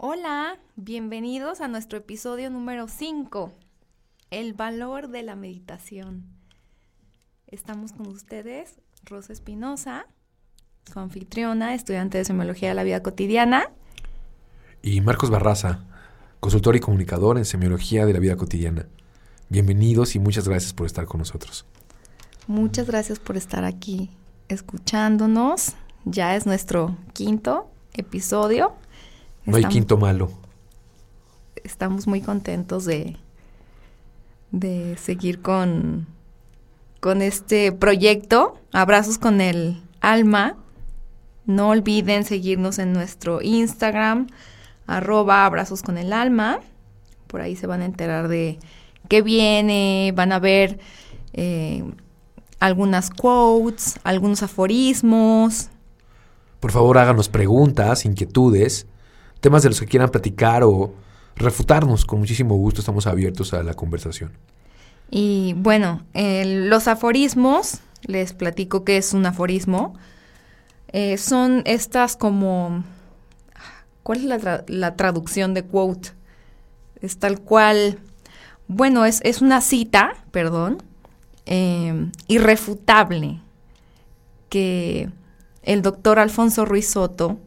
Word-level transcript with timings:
Hola, 0.00 0.60
bienvenidos 0.76 1.60
a 1.60 1.66
nuestro 1.66 1.98
episodio 1.98 2.50
número 2.50 2.86
5, 2.86 3.52
El 4.30 4.52
valor 4.52 5.08
de 5.08 5.24
la 5.24 5.34
meditación. 5.34 6.22
Estamos 7.48 7.90
con 7.90 8.06
ustedes, 8.06 8.76
Rosa 9.02 9.32
Espinosa, 9.32 10.06
su 10.84 11.00
anfitriona, 11.00 11.74
estudiante 11.74 12.16
de 12.16 12.24
Semiología 12.24 12.68
de 12.68 12.76
la 12.76 12.84
Vida 12.84 13.02
Cotidiana. 13.02 13.72
Y 14.82 15.00
Marcos 15.00 15.30
Barraza, 15.30 15.80
consultor 16.38 16.76
y 16.76 16.80
comunicador 16.80 17.36
en 17.36 17.44
Semiología 17.44 18.06
de 18.06 18.12
la 18.12 18.20
Vida 18.20 18.36
Cotidiana. 18.36 18.86
Bienvenidos 19.48 20.14
y 20.14 20.20
muchas 20.20 20.46
gracias 20.46 20.72
por 20.74 20.86
estar 20.86 21.06
con 21.06 21.18
nosotros. 21.18 21.66
Muchas 22.46 22.86
gracias 22.86 23.18
por 23.18 23.36
estar 23.36 23.64
aquí 23.64 24.10
escuchándonos. 24.46 25.74
Ya 26.04 26.36
es 26.36 26.46
nuestro 26.46 26.96
quinto 27.14 27.68
episodio. 27.94 28.76
No 29.48 29.56
hay 29.56 29.64
quinto 29.64 29.96
malo. 29.96 30.30
Estamos 31.64 32.06
muy 32.06 32.20
contentos 32.20 32.84
de, 32.84 33.16
de 34.50 34.94
seguir 34.98 35.40
con, 35.40 36.06
con 37.00 37.22
este 37.22 37.72
proyecto. 37.72 38.58
Abrazos 38.72 39.16
con 39.16 39.40
el 39.40 39.82
alma. 40.02 40.56
No 41.46 41.70
olviden 41.70 42.24
seguirnos 42.24 42.78
en 42.78 42.92
nuestro 42.92 43.40
Instagram, 43.40 44.26
arroba 44.86 45.46
abrazos 45.46 45.82
con 45.82 45.96
el 45.96 46.12
alma. 46.12 46.60
Por 47.26 47.40
ahí 47.40 47.56
se 47.56 47.66
van 47.66 47.80
a 47.80 47.86
enterar 47.86 48.28
de 48.28 48.58
qué 49.08 49.22
viene, 49.22 50.12
van 50.14 50.32
a 50.32 50.40
ver 50.40 50.78
eh, 51.32 51.84
algunas 52.60 53.08
quotes, 53.08 53.98
algunos 54.04 54.42
aforismos. 54.42 55.70
Por 56.60 56.70
favor, 56.70 56.98
háganos 56.98 57.30
preguntas, 57.30 58.04
inquietudes 58.04 58.86
temas 59.40 59.62
de 59.62 59.70
los 59.70 59.80
que 59.80 59.86
quieran 59.86 60.10
platicar 60.10 60.62
o 60.64 60.92
refutarnos. 61.36 62.04
Con 62.04 62.18
muchísimo 62.18 62.56
gusto 62.56 62.80
estamos 62.80 63.06
abiertos 63.06 63.54
a 63.54 63.62
la 63.62 63.74
conversación. 63.74 64.32
Y 65.10 65.54
bueno, 65.56 66.02
los 66.14 66.88
aforismos, 66.88 67.80
les 68.02 68.32
platico 68.32 68.84
qué 68.84 68.98
es 68.98 69.12
un 69.12 69.26
aforismo. 69.26 69.94
Eh, 70.88 71.18
son 71.18 71.62
estas 71.64 72.16
como... 72.16 72.84
¿Cuál 74.02 74.32
es 74.32 74.42
la, 74.68 74.96
traducción 74.96 75.54
de 75.54 75.64
quote? 75.64 76.10
Es 77.00 77.18
tal 77.18 77.40
cual... 77.40 77.98
Bueno, 78.66 79.06
es, 79.06 79.20
es 79.24 79.40
una 79.40 79.62
cita, 79.62 80.12
perdón, 80.30 80.82
eh, 81.46 82.10
irrefutable 82.26 83.40
que 84.50 85.08
el 85.62 85.80
doctor 85.80 86.18
Alfonso 86.18 86.66
Ruiz 86.66 86.90
Soto 86.90 87.38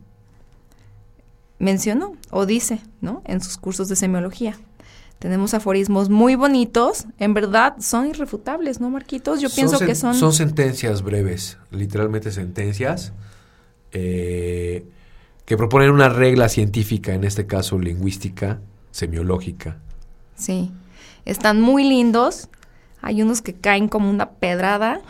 mencionó 1.62 2.14
o 2.32 2.46
dice, 2.46 2.82
¿no? 3.00 3.22
En 3.26 3.42
sus 3.42 3.58
cursos 3.58 3.88
de 3.88 3.96
semiología. 3.96 4.58
Tenemos 5.20 5.54
aforismos 5.54 6.10
muy 6.10 6.34
bonitos, 6.34 7.06
en 7.20 7.36
verdad 7.36 7.76
son 7.80 8.08
irrefutables, 8.08 8.82
¿no, 8.82 8.90
Marquitos? 8.90 9.40
Yo 9.40 9.50
pienso 9.52 9.78
que 9.78 9.94
son... 9.94 10.16
Son 10.16 10.34
sentencias 10.34 11.04
breves, 11.04 11.60
literalmente 11.70 12.32
sentencias, 12.32 13.14
eh, 13.92 14.84
que 15.46 15.58
proponen 15.58 15.92
una 15.92 16.10
regla 16.10 16.50
científica, 16.50 17.14
en 17.14 17.24
este 17.24 17.46
caso 17.46 17.78
lingüística, 17.78 18.60
semiológica. 18.90 19.78
Sí, 20.36 20.72
están 21.26 21.62
muy 21.62 21.84
lindos, 21.88 22.50
hay 23.04 23.22
unos 23.22 23.44
que 23.44 23.54
caen 23.54 23.88
como 23.88 24.10
una 24.10 24.32
pedrada. 24.32 25.02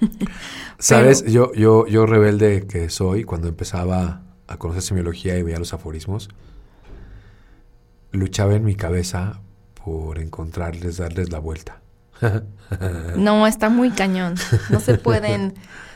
Sabes, 0.78 1.22
yo, 1.26 1.52
yo, 1.52 1.86
yo 1.86 2.06
rebelde 2.06 2.66
que 2.66 2.88
soy, 2.88 3.24
cuando 3.24 3.48
empezaba 3.48 4.23
a 4.46 4.56
conocer 4.56 4.82
semiología 4.82 5.36
y 5.38 5.42
veía 5.42 5.58
los 5.58 5.72
aforismos, 5.72 6.28
luchaba 8.12 8.54
en 8.54 8.64
mi 8.64 8.74
cabeza 8.74 9.40
por 9.84 10.18
encontrarles, 10.18 10.96
darles 10.98 11.30
la 11.30 11.38
vuelta. 11.38 11.80
no, 13.16 13.46
está 13.46 13.68
muy 13.68 13.90
cañón. 13.90 14.34
No 14.70 14.80
se 14.80 14.96
pueden, 14.98 15.54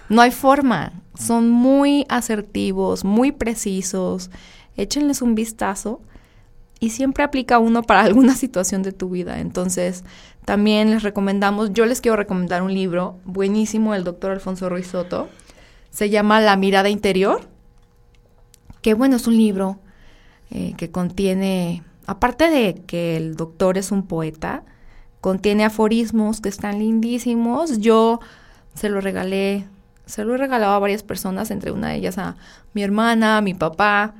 no 0.08 0.20
hay 0.20 0.30
forma. 0.30 0.92
Son 1.18 1.48
muy 1.48 2.06
asertivos, 2.08 3.04
muy 3.04 3.32
precisos. 3.32 4.30
Échenles 4.76 5.22
un 5.22 5.34
vistazo 5.34 6.00
y 6.80 6.90
siempre 6.90 7.24
aplica 7.24 7.58
uno 7.58 7.82
para 7.82 8.02
alguna 8.02 8.34
situación 8.36 8.82
de 8.82 8.92
tu 8.92 9.10
vida. 9.10 9.40
Entonces, 9.40 10.04
también 10.44 10.90
les 10.90 11.02
recomendamos, 11.02 11.72
yo 11.72 11.86
les 11.86 12.00
quiero 12.00 12.16
recomendar 12.16 12.62
un 12.62 12.72
libro 12.72 13.18
buenísimo 13.24 13.92
del 13.92 14.04
doctor 14.04 14.30
Alfonso 14.30 14.68
Ruiz 14.68 14.88
Soto. 14.88 15.28
Se 15.90 16.10
llama 16.10 16.40
La 16.40 16.56
mirada 16.56 16.88
interior 16.88 17.48
que 18.82 18.94
bueno, 18.94 19.16
es 19.16 19.26
un 19.26 19.36
libro 19.36 19.78
eh, 20.50 20.74
que 20.76 20.90
contiene, 20.90 21.82
aparte 22.06 22.48
de 22.50 22.74
que 22.86 23.16
el 23.16 23.36
doctor 23.36 23.78
es 23.78 23.92
un 23.92 24.06
poeta, 24.06 24.64
contiene 25.20 25.64
aforismos 25.64 26.40
que 26.40 26.48
están 26.48 26.78
lindísimos. 26.78 27.78
Yo 27.78 28.20
se 28.74 28.88
lo 28.88 29.00
regalé, 29.00 29.66
se 30.06 30.24
lo 30.24 30.34
he 30.34 30.38
regalado 30.38 30.72
a 30.72 30.78
varias 30.78 31.02
personas, 31.02 31.50
entre 31.50 31.72
una 31.72 31.88
de 31.88 31.96
ellas 31.96 32.18
a 32.18 32.36
mi 32.72 32.82
hermana, 32.82 33.38
a 33.38 33.42
mi 33.42 33.54
papá. 33.54 34.14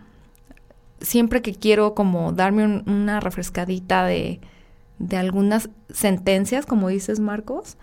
Siempre 1.00 1.42
que 1.42 1.54
quiero 1.54 1.94
como 1.94 2.32
darme 2.32 2.82
una 2.86 3.20
refrescadita 3.20 4.04
de, 4.04 4.40
de 4.98 5.16
algunas 5.16 5.70
sentencias, 5.90 6.66
como 6.66 6.88
dices 6.88 7.20
Marcos, 7.20 7.76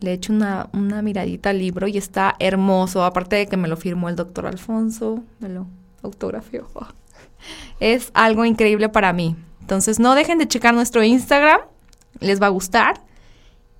le 0.00 0.12
echo 0.12 0.32
una, 0.32 0.68
una 0.72 1.02
miradita 1.02 1.50
al 1.50 1.58
libro 1.58 1.86
y 1.86 1.98
está 1.98 2.34
hermoso, 2.38 3.04
aparte 3.04 3.36
de 3.36 3.46
que 3.46 3.56
me 3.56 3.68
lo 3.68 3.76
firmó 3.76 4.08
el 4.08 4.16
doctor 4.16 4.46
Alfonso, 4.46 5.22
me 5.38 5.48
lo 5.48 5.66
autografía. 6.06 6.62
Es 7.80 8.10
algo 8.14 8.44
increíble 8.44 8.88
para 8.88 9.12
mí. 9.12 9.36
Entonces 9.60 9.98
no 9.98 10.14
dejen 10.14 10.38
de 10.38 10.48
checar 10.48 10.74
nuestro 10.74 11.04
Instagram, 11.04 11.60
les 12.20 12.40
va 12.40 12.46
a 12.46 12.50
gustar. 12.50 13.02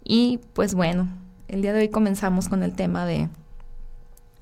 Y 0.05 0.41
pues 0.53 0.75
bueno, 0.75 1.09
el 1.49 1.63
día 1.63 1.73
de 1.73 1.81
hoy 1.81 1.89
comenzamos 1.89 2.49
con 2.49 2.63
el 2.63 2.75
tema 2.75 3.07
de 3.07 3.29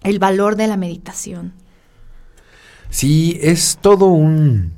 el 0.03 0.19
valor 0.19 0.57
de 0.57 0.67
la 0.67 0.77
meditación. 0.77 1.53
Sí, 2.91 3.39
es 3.43 3.79
todo 3.81 4.07
un 4.07 4.75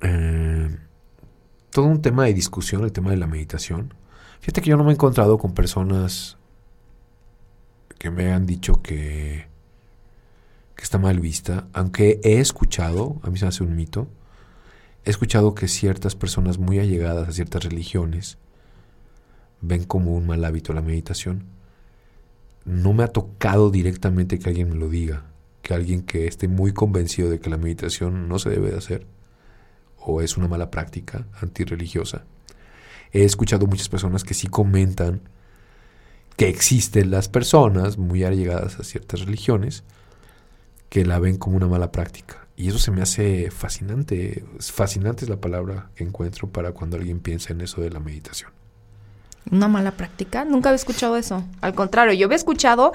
eh, 0.00 0.76
todo 1.70 1.86
un 1.86 2.02
tema 2.02 2.24
de 2.24 2.34
discusión 2.34 2.84
el 2.84 2.92
tema 2.92 3.10
de 3.10 3.16
la 3.16 3.26
meditación. 3.26 3.94
Fíjate 4.40 4.62
que 4.62 4.70
yo 4.70 4.76
no 4.76 4.84
me 4.84 4.90
he 4.90 4.94
encontrado 4.94 5.38
con 5.38 5.54
personas 5.54 6.36
que 7.98 8.10
me 8.10 8.32
han 8.32 8.46
dicho 8.46 8.82
que 8.82 9.46
que 10.76 10.82
está 10.82 10.98
mal 10.98 11.20
vista, 11.20 11.68
aunque 11.72 12.20
he 12.24 12.40
escuchado, 12.40 13.20
a 13.22 13.30
mí 13.30 13.38
se 13.38 13.44
me 13.44 13.50
hace 13.50 13.64
un 13.64 13.76
mito, 13.76 14.08
he 15.04 15.10
escuchado 15.10 15.54
que 15.54 15.68
ciertas 15.68 16.16
personas 16.16 16.58
muy 16.58 16.78
allegadas 16.78 17.28
a 17.28 17.32
ciertas 17.32 17.64
religiones 17.64 18.38
ven 19.60 19.84
como 19.84 20.14
un 20.14 20.26
mal 20.26 20.44
hábito 20.44 20.72
la 20.72 20.82
meditación. 20.82 21.44
No 22.64 22.92
me 22.92 23.04
ha 23.04 23.08
tocado 23.08 23.70
directamente 23.70 24.38
que 24.38 24.48
alguien 24.48 24.70
me 24.70 24.76
lo 24.76 24.88
diga, 24.88 25.24
que 25.62 25.74
alguien 25.74 26.02
que 26.02 26.26
esté 26.26 26.48
muy 26.48 26.72
convencido 26.72 27.30
de 27.30 27.40
que 27.40 27.50
la 27.50 27.56
meditación 27.56 28.28
no 28.28 28.38
se 28.38 28.50
debe 28.50 28.70
de 28.70 28.78
hacer 28.78 29.06
o 29.98 30.20
es 30.20 30.36
una 30.36 30.48
mala 30.48 30.70
práctica 30.70 31.26
antirreligiosa. 31.40 32.24
He 33.12 33.24
escuchado 33.24 33.66
muchas 33.66 33.88
personas 33.88 34.24
que 34.24 34.34
sí 34.34 34.48
comentan 34.48 35.22
que 36.36 36.48
existen 36.48 37.10
las 37.10 37.28
personas 37.28 37.96
muy 37.96 38.24
allegadas 38.24 38.78
a 38.78 38.84
ciertas 38.84 39.20
religiones 39.20 39.84
que 40.94 41.04
la 41.04 41.18
ven 41.18 41.38
como 41.38 41.56
una 41.56 41.66
mala 41.66 41.90
práctica. 41.90 42.46
Y 42.56 42.68
eso 42.68 42.78
se 42.78 42.92
me 42.92 43.02
hace 43.02 43.50
fascinante. 43.50 44.44
Fascinante 44.60 45.24
es 45.24 45.28
la 45.28 45.40
palabra 45.40 45.90
que 45.96 46.04
encuentro 46.04 46.48
para 46.48 46.70
cuando 46.70 46.96
alguien 46.96 47.18
piensa 47.18 47.52
en 47.52 47.62
eso 47.62 47.80
de 47.80 47.90
la 47.90 47.98
meditación. 47.98 48.52
¿Una 49.50 49.66
mala 49.66 49.90
práctica? 49.90 50.44
Nunca 50.44 50.68
había 50.68 50.76
escuchado 50.76 51.16
eso. 51.16 51.42
Al 51.62 51.74
contrario, 51.74 52.14
yo 52.14 52.26
había 52.26 52.36
escuchado, 52.36 52.92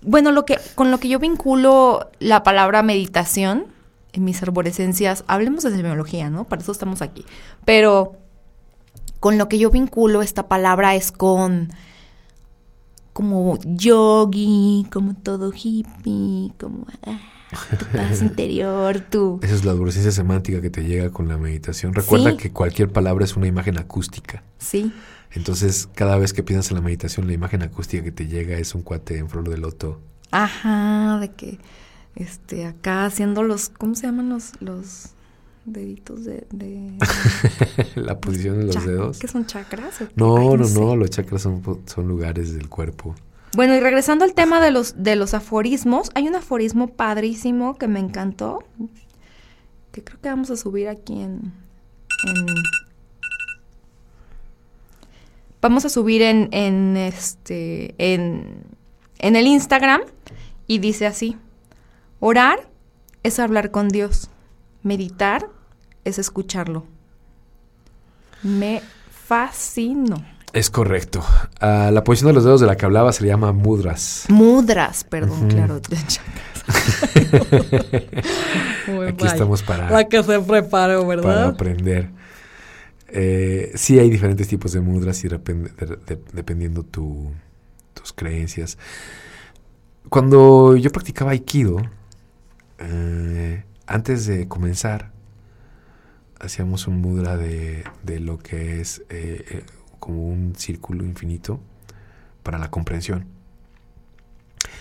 bueno, 0.00 0.30
lo 0.30 0.44
que, 0.44 0.60
con 0.76 0.92
lo 0.92 0.98
que 0.98 1.08
yo 1.08 1.18
vinculo 1.18 2.08
la 2.20 2.44
palabra 2.44 2.84
meditación 2.84 3.66
en 4.12 4.22
mis 4.22 4.40
arborescencias, 4.44 5.24
hablemos 5.26 5.64
de 5.64 5.72
semiología, 5.72 6.30
¿no? 6.30 6.44
Para 6.44 6.62
eso 6.62 6.70
estamos 6.70 7.02
aquí. 7.02 7.26
Pero 7.64 8.14
con 9.18 9.38
lo 9.38 9.48
que 9.48 9.58
yo 9.58 9.70
vinculo 9.70 10.22
esta 10.22 10.46
palabra 10.46 10.94
es 10.94 11.10
con 11.10 11.72
como 13.12 13.58
yogi, 13.64 14.86
como 14.92 15.14
todo 15.14 15.50
hippie, 15.52 16.52
como... 16.56 16.86
Ah, 17.04 17.18
tu 17.78 17.84
paz 17.86 18.22
interior, 18.22 19.00
tu... 19.00 19.40
Esa 19.42 19.54
es 19.54 19.64
la 19.64 19.72
adolescencia 19.72 20.12
semántica 20.12 20.60
que 20.60 20.70
te 20.70 20.84
llega 20.84 21.10
con 21.10 21.28
la 21.28 21.36
meditación. 21.36 21.94
Recuerda 21.94 22.36
que 22.36 22.50
cualquier 22.50 22.90
palabra 22.90 23.24
es 23.24 23.36
una 23.36 23.46
imagen 23.46 23.78
acústica. 23.78 24.42
Sí. 24.58 24.92
Entonces, 25.32 25.88
cada 25.94 26.16
vez 26.16 26.32
que 26.32 26.42
piensas 26.42 26.70
en 26.70 26.76
la 26.76 26.82
meditación, 26.82 27.26
la 27.26 27.32
imagen 27.32 27.62
acústica 27.62 28.02
que 28.02 28.12
te 28.12 28.26
llega 28.26 28.56
es 28.58 28.74
un 28.74 28.82
cuate 28.82 29.18
en 29.18 29.28
flor 29.28 29.48
de 29.48 29.58
loto. 29.58 30.00
Ajá, 30.30 31.18
de 31.20 31.30
que, 31.32 31.58
este, 32.16 32.66
acá 32.66 33.04
haciendo 33.04 33.42
los, 33.42 33.68
¿cómo 33.68 33.94
se 33.94 34.06
llaman 34.06 34.28
los, 34.28 34.52
los 34.60 35.10
deditos 35.64 36.24
de... 36.24 36.46
la 37.94 38.18
posición 38.20 38.58
de 38.58 38.72
los 38.72 38.84
dedos. 38.84 39.18
¿Qué 39.18 39.28
son 39.28 39.46
chakras? 39.46 40.00
No, 40.14 40.56
no, 40.56 40.68
no, 40.68 40.96
los 40.96 41.10
chakras 41.10 41.42
son, 41.42 41.62
son 41.86 42.08
lugares 42.08 42.54
del 42.54 42.68
cuerpo. 42.68 43.14
Bueno, 43.54 43.74
y 43.74 43.80
regresando 43.80 44.24
al 44.24 44.34
tema 44.34 44.60
de 44.60 44.70
los, 44.70 45.02
de 45.02 45.16
los 45.16 45.34
aforismos, 45.34 46.10
hay 46.14 46.28
un 46.28 46.36
aforismo 46.36 46.88
padrísimo 46.88 47.76
que 47.76 47.88
me 47.88 47.98
encantó, 47.98 48.62
que 49.90 50.04
creo 50.04 50.20
que 50.20 50.28
vamos 50.28 50.50
a 50.50 50.56
subir 50.56 50.88
aquí 50.88 51.20
en, 51.20 51.52
vamos 55.60 55.84
a 55.84 55.88
subir 55.88 56.22
en, 56.22 56.48
en 56.52 56.96
este 56.96 57.94
en, 57.98 58.62
en 59.18 59.34
el 59.34 59.48
Instagram 59.48 60.02
y 60.68 60.78
dice 60.78 61.06
así: 61.06 61.36
Orar 62.20 62.68
es 63.24 63.40
hablar 63.40 63.72
con 63.72 63.88
Dios, 63.88 64.30
meditar 64.84 65.48
es 66.04 66.20
escucharlo. 66.20 66.86
Me 68.44 68.80
fascino. 69.10 70.24
Es 70.52 70.70
correcto. 70.70 71.24
Ah, 71.60 71.90
la 71.92 72.04
posición 72.04 72.28
de 72.28 72.34
los 72.34 72.44
dedos 72.44 72.60
de 72.60 72.66
la 72.66 72.76
que 72.76 72.84
hablaba 72.84 73.12
se 73.12 73.26
llama 73.26 73.52
mudras. 73.52 74.24
Mudras, 74.28 75.04
perdón, 75.04 75.48
claro. 75.48 75.80
Aquí 79.08 79.26
estamos 79.26 79.62
para, 79.62 79.88
para 79.88 80.08
que 80.08 80.22
se 80.22 80.40
prepare, 80.40 81.02
¿verdad? 81.04 81.22
Para 81.22 81.48
aprender. 81.48 82.10
Eh, 83.08 83.72
sí 83.74 83.98
hay 83.98 84.08
diferentes 84.08 84.48
tipos 84.48 84.72
de 84.72 84.80
mudras 84.80 85.22
y 85.24 85.28
dependiendo 85.28 86.84
tu, 86.84 87.30
tus 87.94 88.12
creencias. 88.12 88.78
Cuando 90.08 90.76
yo 90.76 90.90
practicaba 90.90 91.32
Aikido, 91.32 91.82
eh, 92.78 93.64
antes 93.86 94.26
de 94.26 94.48
comenzar, 94.48 95.10
hacíamos 96.38 96.86
un 96.86 97.00
mudra 97.00 97.36
de, 97.36 97.84
lo 98.20 98.38
que 98.38 98.80
es 98.80 99.02
eh, 99.10 99.64
como 100.00 100.26
un 100.26 100.54
círculo 100.56 101.04
infinito 101.04 101.60
para 102.42 102.58
la 102.58 102.70
comprensión. 102.70 103.26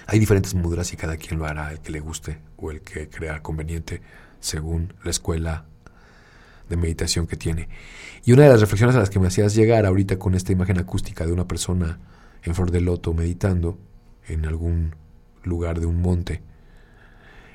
Hay 0.08 0.18
diferentes 0.18 0.56
mudras 0.56 0.92
y 0.94 0.98
cada 0.98 1.18
quien 1.18 1.38
lo 1.40 1.46
hará 1.46 1.72
el 1.72 1.80
que 1.80 1.92
le 1.92 2.00
guste 2.00 2.40
o 2.58 2.72
el 2.72 2.82
que 2.82 3.10
crea 3.10 3.44
conveniente 3.44 4.02
según 4.40 4.94
la 5.04 5.12
escuela 5.12 5.66
de 6.68 6.78
meditación 6.78 7.28
que 7.28 7.36
tiene. 7.36 7.70
Y 8.26 8.32
una 8.32 8.44
de 8.44 8.50
las 8.50 8.62
reflexiones 8.62 8.96
a 8.96 9.00
las 9.00 9.10
que 9.10 9.20
me 9.20 9.28
hacías 9.28 9.54
llegar 9.54 9.86
ahorita 9.86 10.18
con 10.18 10.34
esta 10.36 10.52
imagen 10.52 10.80
acústica 10.80 11.26
de 11.26 11.34
una 11.34 11.48
persona 11.48 12.00
en 12.44 12.56
flor 12.56 12.72
de 12.72 12.82
loto 12.82 13.14
meditando 13.14 13.78
en 14.28 14.46
algún 14.46 14.96
lugar 15.44 15.80
de 15.80 15.86
un 15.86 16.02
monte 16.02 16.42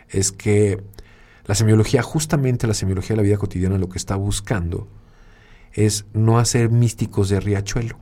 es 0.08 0.32
que 0.32 0.82
la 1.46 1.54
semiología, 1.54 2.02
justamente 2.02 2.66
la 2.66 2.74
semiología 2.74 3.10
de 3.10 3.16
la 3.18 3.22
vida 3.22 3.36
cotidiana, 3.36 3.78
lo 3.78 3.88
que 3.88 3.98
está 3.98 4.16
buscando 4.16 4.88
es 5.74 6.06
no 6.12 6.38
hacer 6.38 6.70
místicos 6.70 7.28
de 7.28 7.40
riachuelo. 7.40 7.98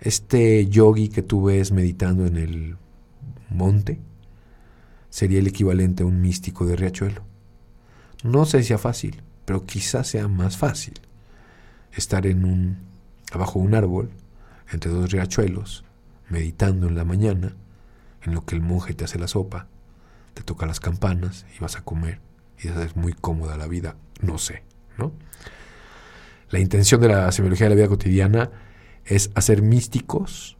Este 0.00 0.66
yogi 0.66 1.08
que 1.08 1.22
tú 1.22 1.44
ves 1.44 1.70
meditando 1.70 2.26
en 2.26 2.36
el 2.36 2.76
monte 3.50 4.00
sería 5.10 5.38
el 5.38 5.46
equivalente 5.46 6.02
a 6.02 6.06
un 6.06 6.20
místico 6.20 6.66
de 6.66 6.76
riachuelo. 6.76 7.22
No 8.24 8.46
sé 8.46 8.62
si 8.62 8.68
sea 8.68 8.78
fácil, 8.78 9.22
pero 9.44 9.64
quizás 9.64 10.08
sea 10.08 10.28
más 10.28 10.56
fácil 10.56 10.94
estar 11.92 12.26
en 12.26 12.44
un 12.44 12.78
abajo 13.32 13.60
de 13.60 13.66
un 13.66 13.74
árbol 13.74 14.10
entre 14.72 14.90
dos 14.90 15.12
riachuelos, 15.12 15.84
meditando 16.28 16.88
en 16.88 16.96
la 16.96 17.04
mañana, 17.04 17.54
en 18.22 18.34
lo 18.34 18.44
que 18.44 18.54
el 18.54 18.62
monje 18.62 18.94
te 18.94 19.04
hace 19.04 19.18
la 19.18 19.28
sopa, 19.28 19.68
te 20.32 20.42
toca 20.42 20.66
las 20.66 20.80
campanas 20.80 21.46
y 21.56 21.60
vas 21.60 21.76
a 21.76 21.84
comer 21.84 22.20
y 22.62 22.68
es 22.68 22.96
muy 22.96 23.12
cómoda 23.12 23.56
la 23.56 23.66
vida, 23.66 23.96
no 24.20 24.38
sé, 24.38 24.62
¿no? 24.98 25.12
La 26.54 26.60
intención 26.60 27.00
de 27.00 27.08
la 27.08 27.32
semiología 27.32 27.64
de 27.66 27.70
la 27.70 27.74
vida 27.74 27.88
cotidiana 27.88 28.48
es 29.04 29.32
hacer 29.34 29.60
místicos 29.60 30.56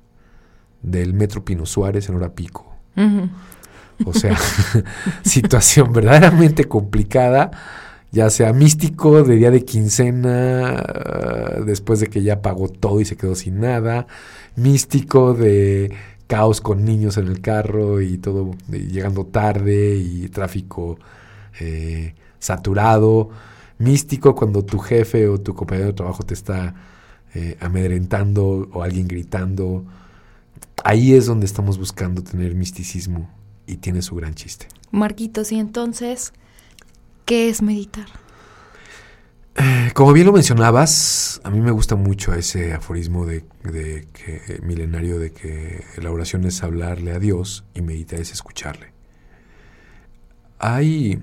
del 0.82 1.14
Metro 1.14 1.44
Pino 1.44 1.66
Suárez 1.66 2.08
en 2.08 2.16
hora 2.16 2.34
pico. 2.34 2.74
O 4.04 4.12
sea, 4.12 4.36
situación 5.22 5.92
verdaderamente 5.92 6.64
complicada, 6.64 7.52
ya 8.10 8.28
sea 8.28 8.52
místico 8.52 9.22
de 9.22 9.36
día 9.36 9.52
de 9.52 9.64
quincena, 9.64 10.82
después 11.64 12.00
de 12.00 12.08
que 12.08 12.24
ya 12.24 12.42
pagó 12.42 12.68
todo 12.68 13.00
y 13.00 13.04
se 13.04 13.16
quedó 13.16 13.36
sin 13.36 13.60
nada, 13.60 14.08
místico 14.56 15.32
de 15.32 15.94
caos 16.26 16.60
con 16.60 16.84
niños 16.84 17.18
en 17.18 17.28
el 17.28 17.40
carro 17.40 18.00
y 18.00 18.18
todo 18.18 18.50
llegando 18.68 19.26
tarde 19.26 19.94
y 19.94 20.28
tráfico 20.28 20.98
eh, 21.60 22.16
saturado 22.40 23.30
místico 23.78 24.34
cuando 24.34 24.64
tu 24.64 24.78
jefe 24.78 25.28
o 25.28 25.40
tu 25.40 25.54
compañero 25.54 25.88
de 25.88 25.92
trabajo 25.94 26.22
te 26.22 26.34
está 26.34 26.74
eh, 27.34 27.56
amedrentando 27.60 28.68
o 28.72 28.82
alguien 28.82 29.08
gritando. 29.08 29.84
Ahí 30.84 31.14
es 31.14 31.26
donde 31.26 31.46
estamos 31.46 31.78
buscando 31.78 32.22
tener 32.22 32.54
misticismo 32.54 33.30
y 33.66 33.76
tiene 33.76 34.02
su 34.02 34.14
gran 34.14 34.34
chiste. 34.34 34.68
Marquitos, 34.90 35.50
y 35.50 35.58
entonces, 35.58 36.32
¿qué 37.24 37.48
es 37.48 37.62
meditar? 37.62 38.06
Eh, 39.56 39.92
como 39.94 40.12
bien 40.12 40.26
lo 40.26 40.32
mencionabas, 40.32 41.40
a 41.44 41.50
mí 41.50 41.60
me 41.60 41.70
gusta 41.70 41.94
mucho 41.94 42.34
ese 42.34 42.72
aforismo 42.72 43.24
de, 43.24 43.44
de 43.62 44.06
que, 44.12 44.60
milenario 44.62 45.18
de 45.18 45.30
que 45.30 45.84
la 46.00 46.10
oración 46.10 46.44
es 46.44 46.62
hablarle 46.62 47.12
a 47.12 47.18
Dios 47.18 47.64
y 47.74 47.80
meditar 47.80 48.20
es 48.20 48.32
escucharle. 48.32 48.92
Hay 50.58 51.22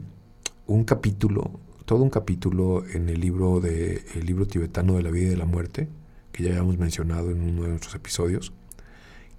un 0.67 0.83
capítulo 0.85 1.59
todo 1.85 2.03
un 2.03 2.09
capítulo 2.09 2.85
en 2.85 3.09
el 3.09 3.19
libro, 3.19 3.59
de, 3.59 4.03
el 4.15 4.25
libro 4.25 4.45
tibetano 4.45 4.95
de 4.95 5.03
la 5.03 5.11
vida 5.11 5.27
y 5.27 5.29
de 5.29 5.37
la 5.37 5.45
muerte, 5.45 5.89
que 6.31 6.43
ya 6.43 6.51
habíamos 6.51 6.77
mencionado 6.77 7.31
en 7.31 7.41
uno 7.41 7.63
de 7.63 7.69
nuestros 7.69 7.95
episodios, 7.95 8.53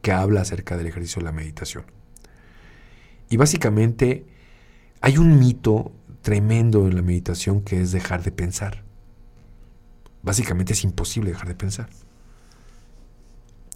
que 0.01 0.13
habla 0.13 0.43
acerca 0.43 0.77
del 0.77 0.87
ejercicio 0.87 1.21
de 1.21 1.25
la 1.25 1.33
meditación. 1.33 1.85
Y 3.31 3.37
básicamente 3.37 4.27
hay 5.01 5.19
un 5.19 5.39
mito 5.39 5.93
tremendo 6.23 6.87
en 6.87 6.97
la 6.97 7.03
meditación 7.03 7.63
que 7.63 7.81
es 7.81 7.93
dejar 7.93 8.23
de 8.23 8.33
pensar. 8.33 8.83
Básicamente 10.23 10.73
es 10.73 10.85
imposible 10.85 11.31
dejar 11.31 11.49
de 11.49 11.55
pensar. 11.55 11.89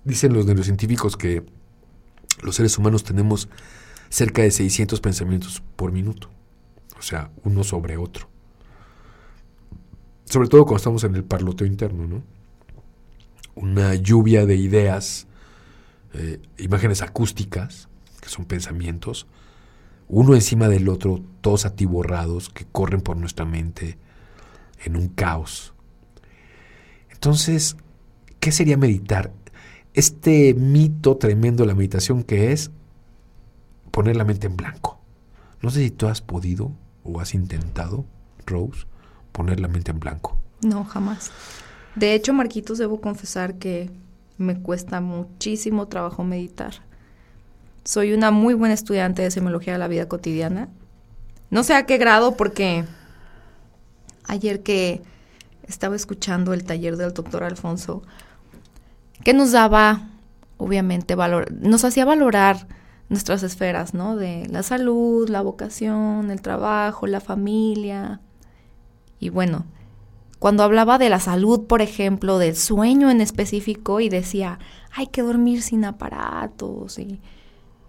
Dicen 0.04 0.32
los 0.32 0.46
neurocientíficos 0.46 1.16
que 1.16 1.44
los 2.42 2.54
seres 2.54 2.76
humanos 2.78 3.02
tenemos 3.02 3.48
cerca 4.08 4.42
de 4.42 4.50
600 4.50 5.00
pensamientos 5.00 5.62
por 5.74 5.90
minuto, 5.90 6.30
o 6.96 7.02
sea, 7.02 7.30
uno 7.42 7.64
sobre 7.64 7.96
otro 7.96 8.28
sobre 10.26 10.48
todo 10.48 10.64
cuando 10.64 10.76
estamos 10.76 11.04
en 11.04 11.14
el 11.14 11.24
parloteo 11.24 11.66
interno, 11.66 12.06
¿no? 12.06 12.22
Una 13.54 13.94
lluvia 13.94 14.44
de 14.44 14.56
ideas, 14.56 15.26
eh, 16.12 16.40
imágenes 16.58 17.00
acústicas, 17.00 17.88
que 18.20 18.28
son 18.28 18.44
pensamientos, 18.44 19.26
uno 20.08 20.34
encima 20.34 20.68
del 20.68 20.88
otro, 20.88 21.22
todos 21.40 21.64
atiborrados, 21.64 22.48
que 22.48 22.64
corren 22.64 23.00
por 23.00 23.16
nuestra 23.16 23.44
mente 23.44 23.98
en 24.84 24.96
un 24.96 25.08
caos. 25.08 25.74
Entonces, 27.10 27.76
¿qué 28.40 28.52
sería 28.52 28.76
meditar? 28.76 29.32
Este 29.94 30.54
mito 30.54 31.16
tremendo 31.16 31.62
de 31.62 31.68
la 31.68 31.74
meditación 31.74 32.22
que 32.22 32.52
es 32.52 32.70
poner 33.90 34.16
la 34.16 34.24
mente 34.24 34.46
en 34.46 34.56
blanco. 34.56 35.00
No 35.62 35.70
sé 35.70 35.82
si 35.82 35.90
tú 35.90 36.08
has 36.08 36.20
podido 36.20 36.72
o 37.02 37.20
has 37.20 37.34
intentado, 37.34 38.04
Rose, 38.44 38.86
poner 39.36 39.60
la 39.60 39.68
mente 39.68 39.90
en 39.90 40.00
blanco. 40.00 40.38
No, 40.62 40.84
jamás. 40.84 41.30
De 41.94 42.14
hecho, 42.14 42.32
Marquitos, 42.32 42.78
debo 42.78 43.02
confesar 43.02 43.56
que 43.56 43.90
me 44.38 44.58
cuesta 44.58 45.02
muchísimo 45.02 45.88
trabajo 45.88 46.24
meditar. 46.24 46.72
Soy 47.84 48.14
una 48.14 48.30
muy 48.30 48.54
buena 48.54 48.72
estudiante 48.72 49.20
de 49.20 49.30
semiología 49.30 49.74
de 49.74 49.78
la 49.78 49.88
vida 49.88 50.08
cotidiana. 50.08 50.70
No 51.50 51.64
sé 51.64 51.74
a 51.74 51.84
qué 51.84 51.98
grado, 51.98 52.38
porque 52.38 52.86
ayer 54.26 54.62
que 54.62 55.02
estaba 55.68 55.96
escuchando 55.96 56.54
el 56.54 56.64
taller 56.64 56.96
del 56.96 57.12
doctor 57.12 57.44
Alfonso, 57.44 58.02
que 59.22 59.34
nos 59.34 59.52
daba, 59.52 60.08
obviamente, 60.56 61.14
valor, 61.14 61.52
nos 61.52 61.84
hacía 61.84 62.06
valorar 62.06 62.68
nuestras 63.10 63.42
esferas, 63.42 63.92
¿no? 63.92 64.16
De 64.16 64.46
la 64.48 64.62
salud, 64.62 65.28
la 65.28 65.42
vocación, 65.42 66.30
el 66.30 66.40
trabajo, 66.40 67.06
la 67.06 67.20
familia, 67.20 68.20
y 69.18 69.30
bueno, 69.30 69.64
cuando 70.38 70.62
hablaba 70.62 70.98
de 70.98 71.08
la 71.08 71.20
salud, 71.20 71.66
por 71.66 71.80
ejemplo, 71.80 72.38
del 72.38 72.56
sueño 72.56 73.10
en 73.10 73.20
específico, 73.20 74.00
y 74.00 74.08
decía, 74.08 74.58
hay 74.94 75.06
que 75.06 75.22
dormir 75.22 75.62
sin 75.62 75.84
aparatos, 75.84 76.98
y 76.98 77.20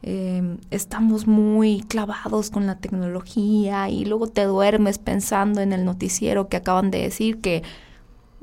em, 0.02 0.58
estamos 0.72 1.28
muy 1.28 1.82
clavados 1.82 2.50
con 2.50 2.66
la 2.66 2.80
tecnología, 2.80 3.90
y 3.90 4.06
luego 4.06 4.28
te 4.28 4.46
duermes 4.46 4.98
pensando 4.98 5.62
en 5.62 5.74
el 5.74 5.84
noticiero 5.84 6.48
que 6.48 6.58
acaban 6.58 6.90
de 6.90 7.02
decir 7.02 7.42
que 7.42 7.64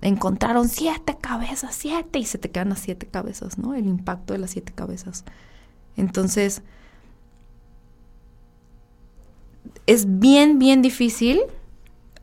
encontraron 0.02 0.68
siete 0.68 1.16
cabezas, 1.18 1.74
siete, 1.74 2.18
y 2.18 2.26
se 2.26 2.36
te 2.36 2.50
quedan 2.50 2.68
las 2.68 2.80
siete 2.80 3.06
cabezas, 3.06 3.56
¿no? 3.58 3.74
El 3.74 3.86
impacto 3.86 4.34
de 4.34 4.38
las 4.38 4.50
siete 4.50 4.72
cabezas. 4.74 5.24
Entonces, 5.96 6.62
es 9.86 10.18
bien, 10.18 10.58
bien 10.58 10.82
difícil 10.82 11.40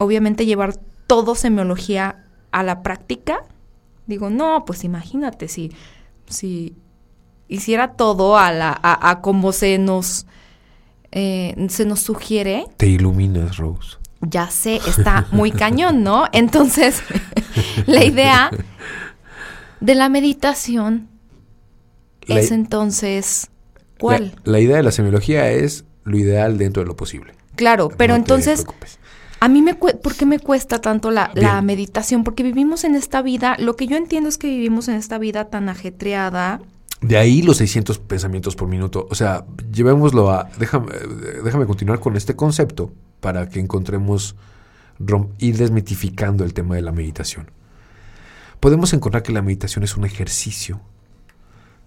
obviamente 0.02 0.46
llevar 0.46 0.76
todo 1.06 1.36
semiología 1.36 2.26
a 2.52 2.64
la 2.64 2.82
práctica, 2.82 3.44
digo, 4.08 4.30
no, 4.30 4.66
pues 4.66 4.84
imagínate 4.84 5.48
si, 5.48 5.72
si 6.26 6.76
hiciera 7.48 7.94
todo 7.94 8.38
a, 8.38 8.52
la, 8.52 8.80
a, 8.82 9.22
como 9.22 9.52
se 9.52 9.78
nos, 9.78 10.26
eh, 11.12 11.56
se 11.70 11.86
nos 11.86 12.00
sugiere. 12.00 12.66
Te 12.78 12.88
iluminas, 12.88 13.58
Rose. 13.58 13.98
Ya 14.22 14.50
sé, 14.50 14.82
está 14.88 15.28
muy 15.32 15.52
cañón, 15.64 16.04
¿no? 16.04 16.26
Entonces, 16.32 17.04
la 17.86 18.04
idea 18.04 18.50
de 19.82 19.96
la 19.96 20.10
meditación 20.10 21.10
es 22.28 22.52
entonces, 22.52 23.52
¿cuál? 24.00 24.34
La, 24.46 24.60
idea 24.60 24.78
de 24.78 24.84
la 24.84 24.92
semiología 24.92 25.52
es 25.52 25.86
lo 26.06 26.18
ideal 26.18 26.58
dentro 26.58 26.82
de 26.82 26.88
lo 26.88 26.96
posible. 26.96 27.34
Claro, 27.56 27.90
pero 27.90 28.16
entonces, 28.16 28.66
a 29.42 29.50
mí 29.50 29.64
me, 29.64 29.74
¿por 29.74 30.16
qué 30.16 30.26
me 30.28 30.40
cuesta 30.40 30.80
tanto 30.80 31.10
la, 31.10 31.32
la, 31.34 31.62
meditación? 31.64 32.24
Porque 32.24 32.44
vivimos 32.44 32.84
en 32.84 32.94
esta 32.94 33.24
vida, 33.24 33.56
lo 33.58 33.76
que 33.76 33.88
yo 33.88 33.98
entiendo 33.98 34.30
es 34.30 34.38
que 34.38 34.48
vivimos 34.48 34.88
en 34.88 34.96
esta 34.96 35.18
vida 35.18 35.50
tan 35.50 35.68
ajetreada, 35.68 36.62
de 37.02 37.18
ahí 37.18 37.42
los 37.42 37.58
600 37.58 37.98
pensamientos 37.98 38.56
por 38.56 38.68
minuto. 38.68 39.08
O 39.10 39.16
sea, 39.16 39.46
llevémoslo 39.74 40.30
a... 40.30 40.48
Déjame, 40.60 40.92
déjame 41.44 41.66
continuar 41.66 42.00
con 42.00 42.16
este 42.16 42.36
concepto 42.36 42.92
para 43.20 43.50
que 43.50 43.60
encontremos, 43.60 44.36
ir 45.40 45.58
desmitificando 45.58 46.44
el 46.44 46.54
tema 46.54 46.76
de 46.76 46.84
la 46.84 46.92
meditación. 46.92 47.50
Podemos 48.60 48.94
encontrar 48.94 49.24
que 49.24 49.32
la 49.32 49.42
meditación 49.42 49.84
es 49.84 49.98
un 49.98 50.06
ejercicio 50.06 50.80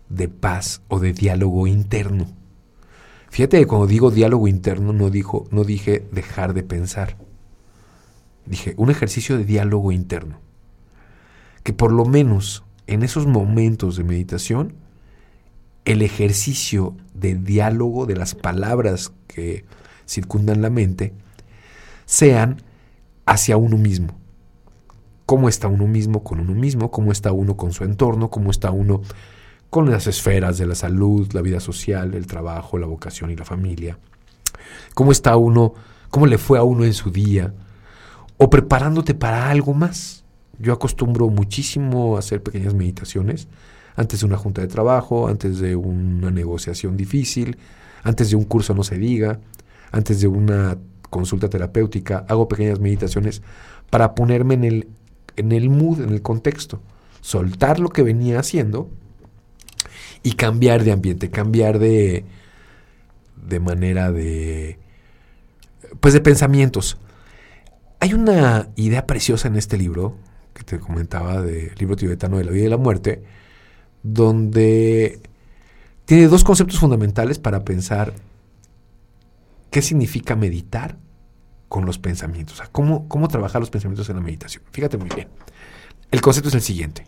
de 0.08 0.28
paz 0.28 0.82
o 0.88 0.98
de 0.98 1.12
diálogo 1.12 1.68
interno. 1.68 2.26
Fíjate 3.30 3.60
que 3.60 3.66
cuando 3.66 3.86
digo 3.86 4.10
diálogo 4.10 4.48
interno 4.48 4.92
no, 4.92 5.10
dijo, 5.10 5.46
no 5.52 5.62
dije 5.62 6.04
dejar 6.10 6.54
de 6.54 6.64
pensar. 6.64 7.16
Dije 8.46 8.74
un 8.76 8.90
ejercicio 8.90 9.38
de 9.38 9.44
diálogo 9.44 9.92
interno. 9.92 10.40
Que 11.62 11.72
por 11.72 11.92
lo 11.92 12.04
menos 12.04 12.64
en 12.86 13.02
esos 13.02 13.26
momentos 13.26 13.96
de 13.96 14.04
meditación 14.04 14.74
el 15.84 16.02
ejercicio 16.02 16.96
de 17.12 17.34
diálogo 17.34 18.06
de 18.06 18.16
las 18.16 18.34
palabras 18.34 19.12
que 19.26 19.64
circundan 20.06 20.62
la 20.62 20.70
mente 20.70 21.14
sean 22.06 22.62
hacia 23.26 23.56
uno 23.56 23.76
mismo. 23.76 24.18
¿Cómo 25.26 25.48
está 25.48 25.68
uno 25.68 25.86
mismo 25.86 26.22
con 26.22 26.40
uno 26.40 26.54
mismo? 26.54 26.90
¿Cómo 26.90 27.12
está 27.12 27.32
uno 27.32 27.56
con 27.56 27.72
su 27.72 27.84
entorno? 27.84 28.30
¿Cómo 28.30 28.50
está 28.50 28.70
uno 28.70 29.00
con 29.70 29.90
las 29.90 30.06
esferas 30.06 30.58
de 30.58 30.66
la 30.66 30.74
salud, 30.74 31.32
la 31.32 31.40
vida 31.40 31.60
social, 31.60 32.14
el 32.14 32.26
trabajo, 32.26 32.78
la 32.78 32.86
vocación 32.86 33.30
y 33.30 33.36
la 33.36 33.44
familia? 33.44 33.98
¿Cómo 34.94 35.12
está 35.12 35.36
uno? 35.36 35.74
¿Cómo 36.10 36.26
le 36.26 36.38
fue 36.38 36.58
a 36.58 36.62
uno 36.62 36.84
en 36.84 36.92
su 36.92 37.10
día? 37.10 37.54
O 38.36 38.50
preparándote 38.50 39.14
para 39.14 39.50
algo 39.50 39.74
más. 39.74 40.24
Yo 40.58 40.72
acostumbro 40.72 41.28
muchísimo 41.28 42.16
a 42.16 42.20
hacer 42.20 42.42
pequeñas 42.42 42.74
meditaciones 42.74 43.48
antes 43.96 44.20
de 44.20 44.26
una 44.26 44.36
junta 44.36 44.60
de 44.60 44.68
trabajo, 44.68 45.28
antes 45.28 45.58
de 45.58 45.76
una 45.76 46.30
negociación 46.30 46.96
difícil, 46.96 47.56
antes 48.02 48.30
de 48.30 48.36
un 48.36 48.44
curso 48.44 48.74
no 48.74 48.82
se 48.82 48.98
diga, 48.98 49.40
antes 49.92 50.20
de 50.20 50.26
una 50.26 50.76
consulta 51.10 51.48
terapéutica, 51.48 52.24
hago 52.28 52.48
pequeñas 52.48 52.80
meditaciones 52.80 53.42
para 53.90 54.14
ponerme 54.14 54.54
en 54.54 54.64
el, 54.64 54.88
en 55.36 55.52
el 55.52 55.70
mood, 55.70 56.02
en 56.02 56.10
el 56.10 56.22
contexto, 56.22 56.80
soltar 57.20 57.78
lo 57.78 57.88
que 57.88 58.02
venía 58.02 58.40
haciendo 58.40 58.90
y 60.22 60.32
cambiar 60.32 60.82
de 60.82 60.92
ambiente, 60.92 61.30
cambiar 61.30 61.78
de, 61.78 62.24
de 63.46 63.60
manera 63.60 64.10
de, 64.10 64.78
pues 66.00 66.14
de 66.14 66.20
pensamientos. 66.20 66.98
Hay 68.04 68.12
una 68.12 68.68
idea 68.76 69.06
preciosa 69.06 69.48
en 69.48 69.56
este 69.56 69.78
libro 69.78 70.18
que 70.52 70.62
te 70.62 70.78
comentaba 70.78 71.40
del 71.40 71.74
libro 71.78 71.96
tibetano 71.96 72.36
de 72.36 72.44
la 72.44 72.50
vida 72.50 72.66
y 72.66 72.68
la 72.68 72.76
muerte, 72.76 73.24
donde 74.02 75.22
tiene 76.04 76.28
dos 76.28 76.44
conceptos 76.44 76.78
fundamentales 76.78 77.38
para 77.38 77.64
pensar 77.64 78.12
qué 79.70 79.80
significa 79.80 80.36
meditar 80.36 80.98
con 81.70 81.86
los 81.86 81.98
pensamientos, 81.98 82.56
o 82.56 82.56
sea, 82.58 82.68
cómo, 82.70 83.08
cómo 83.08 83.26
trabajar 83.28 83.62
los 83.62 83.70
pensamientos 83.70 84.06
en 84.10 84.16
la 84.16 84.22
meditación. 84.22 84.62
Fíjate 84.70 84.98
muy 84.98 85.08
bien. 85.08 85.28
El 86.10 86.20
concepto 86.20 86.50
es 86.50 86.54
el 86.56 86.60
siguiente. 86.60 87.06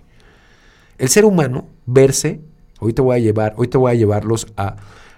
El 0.97 1.11
ser 1.11 1.27
humano, 1.27 1.69
verse, 1.85 2.41
hoy 2.81 2.95
te 2.95 3.03
voy 3.03 3.17
a 3.17 3.19
llevar, 3.19 3.53
hoy 3.59 3.69
te 3.69 3.77
voy 3.77 3.93
a 3.93 3.95
llevarlos 3.97 4.47
a, 4.57 4.77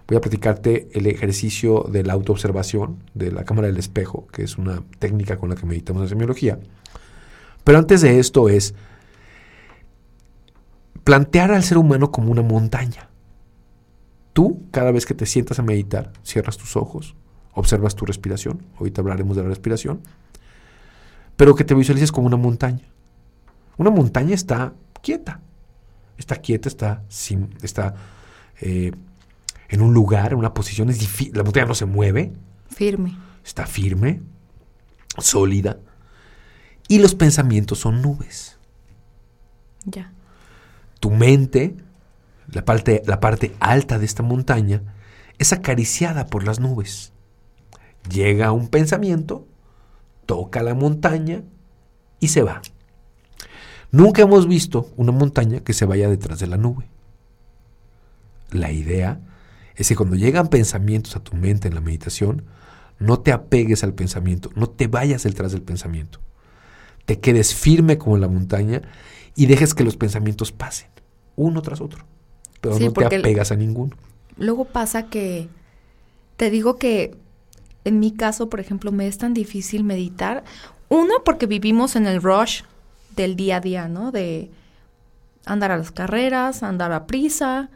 voy 0.09 0.17
a 0.17 0.21
platicarte 0.23 0.89
el 0.93 1.07
ejercicio 1.07 1.85
de 1.91 2.03
la 2.03 2.15
autoobservación, 2.15 3.05
de 3.13 3.31
la 3.31 3.45
cámara 3.45 3.69
del 3.69 3.77
espejo, 3.77 4.27
que 4.33 4.43
es 4.43 4.57
una 4.57 4.83
técnica 4.99 5.37
con 5.37 5.51
la 5.51 5.55
que 5.55 5.67
meditamos 5.67 6.03
en 6.03 6.09
semiología. 6.09 6.59
Pero 7.63 7.79
antes 7.79 8.01
de 8.01 8.19
esto 8.19 8.49
es 8.49 8.75
plantear 11.05 11.53
al 11.53 11.63
ser 11.63 11.77
humano 11.77 12.11
como 12.11 12.33
una 12.33 12.41
montaña. 12.41 13.11
Tú, 14.33 14.63
cada 14.71 14.93
vez 14.93 15.05
que 15.05 15.15
te 15.15 15.27
sientas 15.27 15.59
a 15.59 15.63
meditar, 15.63 16.13
cierras 16.23 16.57
tus 16.57 16.77
ojos, 16.77 17.15
observas 17.53 17.95
tu 17.95 18.07
respiración, 18.07 18.63
ahorita 18.79 19.03
hablaremos 19.03 19.37
de 19.37 19.43
la 19.43 19.51
respiración, 19.51 20.01
pero 21.37 21.55
que 21.55 21.65
te 21.65 21.75
visualices 21.75 22.13
como 22.13 22.27
una 22.27 22.37
montaña. 22.39 22.89
Una 23.77 23.91
montaña 23.91 24.35
está 24.35 24.73
quieta, 25.03 25.43
está 26.17 26.37
quieta, 26.37 26.69
está, 26.69 27.03
sin, 27.09 27.51
está 27.63 27.95
eh, 28.61 28.93
en 29.69 29.83
un 29.83 29.95
lugar, 29.95 30.33
en 30.33 30.39
una 30.39 30.55
posición, 30.55 30.91
es 30.91 30.99
difícil, 30.99 31.37
la 31.37 31.45
montaña 31.45 31.67
no 31.67 31.75
se 31.75 31.87
mueve. 31.87 32.33
Firme. 32.71 33.17
Está 33.45 33.67
firme, 33.67 34.23
sólida. 35.19 35.79
Y 36.89 36.99
los 36.99 37.15
pensamientos 37.15 37.79
son 37.79 38.03
nubes. 38.03 38.59
Ya 39.85 40.13
tu 41.01 41.11
mente, 41.11 41.77
la 42.51 42.65
parte, 42.65 43.03
la 43.07 43.21
parte 43.21 43.55
alta 43.61 43.99
de 43.99 44.05
esta 44.05 44.23
montaña, 44.23 44.83
es 45.39 45.53
acariciada 45.53 46.27
por 46.27 46.45
las 46.45 46.61
nubes. 46.61 47.13
Llega 48.11 48.53
un 48.53 48.69
pensamiento, 48.69 49.47
toca 50.27 50.63
la 50.63 50.75
montaña 50.75 51.43
y 52.21 52.29
se 52.29 52.43
va. 52.43 52.63
Nunca 53.91 54.23
hemos 54.23 54.47
visto 54.47 54.91
una 54.97 55.13
montaña 55.13 55.61
que 55.61 55.73
se 55.73 55.87
vaya 55.87 56.09
detrás 56.09 56.41
de 56.41 56.47
la 56.47 56.57
nube. 56.57 56.87
La 58.51 58.73
idea 58.73 59.21
es 59.79 59.89
que 59.89 59.97
cuando 59.97 60.17
llegan 60.17 60.49
pensamientos 60.49 61.17
a 61.17 61.21
tu 61.21 61.37
mente 61.37 61.69
en 61.69 61.75
la 61.75 61.81
meditación, 61.81 62.45
no 62.99 63.21
te 63.21 63.33
apegues 63.33 63.85
al 63.85 63.95
pensamiento, 63.95 64.51
no 64.57 64.69
te 64.69 64.89
vayas 64.89 65.23
detrás 65.23 65.53
del 65.53 65.63
pensamiento. 65.63 66.19
Te 67.05 67.21
quedes 67.21 67.55
firme 67.55 67.97
como 67.97 68.19
la 68.19 68.29
montaña 68.29 68.83
y 69.37 69.47
dejes 69.47 69.75
que 69.75 69.85
los 69.85 69.97
pensamientos 69.97 70.51
pasen, 70.51 70.89
uno 71.37 71.63
tras 71.63 71.81
otro. 71.81 72.05
Pero 72.61 72.79
no 72.79 72.93
te 72.93 73.05
apegas 73.05 73.53
a 73.53 73.57
ninguno. 73.57 73.97
Luego 74.37 74.65
pasa 74.65 75.07
que, 75.07 75.49
te 76.37 76.51
digo 76.51 76.77
que 76.77 77.17
en 77.85 78.01
mi 78.01 78.11
caso, 78.11 78.51
por 78.51 78.61
ejemplo, 78.61 78.91
me 78.91 79.07
es 79.07 79.19
tan 79.19 79.33
difícil 79.33 79.85
meditar. 79.85 80.45
Uno, 80.89 81.23
porque 81.25 81.47
vivimos 81.47 81.97
en 81.97 82.07
el 82.07 82.21
rush 82.21 82.63
del 83.15 83.37
día 83.37 83.57
a 83.57 83.61
día, 83.61 83.89
¿no? 83.89 84.11
De 84.11 84.51
andar 85.47 85.71
a 85.71 85.79
las 85.79 85.93
carreras, 85.93 86.63
andar 86.63 86.93
a 86.93 87.07
prisa, 87.07 87.71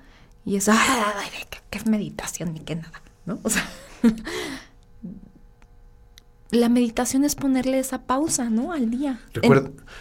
y 0.45 0.57
es, 0.57 0.69
ay, 0.69 1.29
qué, 1.71 1.81
meditación 1.89 2.55
ni 2.55 2.61
qué 2.61 2.77
nada, 2.77 3.03
¿no? 3.27 3.39
O 3.43 3.51
sea, 3.51 3.69
la 6.51 6.69
meditación 6.69 7.25
es 7.25 7.35
ponerle 7.35 7.79
esa 7.79 8.03
pausa, 8.03 8.51
¿no? 8.51 8.73
Al 8.73 8.91
día. 8.91 9.21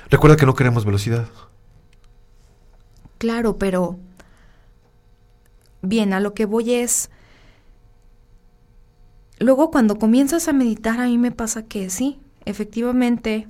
recuerda 0.10 0.36
que 0.36 0.46
no 0.46 0.56
queremos 0.56 0.86
velocidad. 0.86 1.28
Claro, 3.18 3.58
pero 3.58 4.00
bien, 5.82 6.14
a 6.14 6.20
lo 6.20 6.34
que 6.34 6.46
voy 6.46 6.74
es, 6.74 7.10
luego 9.40 9.72
cuando 9.72 9.98
comienzas 9.98 10.48
a 10.48 10.54
meditar, 10.54 11.00
a 11.00 11.06
mí 11.06 11.18
me 11.18 11.32
pasa 11.32 11.64
que 11.64 11.90
sí, 11.90 12.20
efectivamente, 12.46 13.48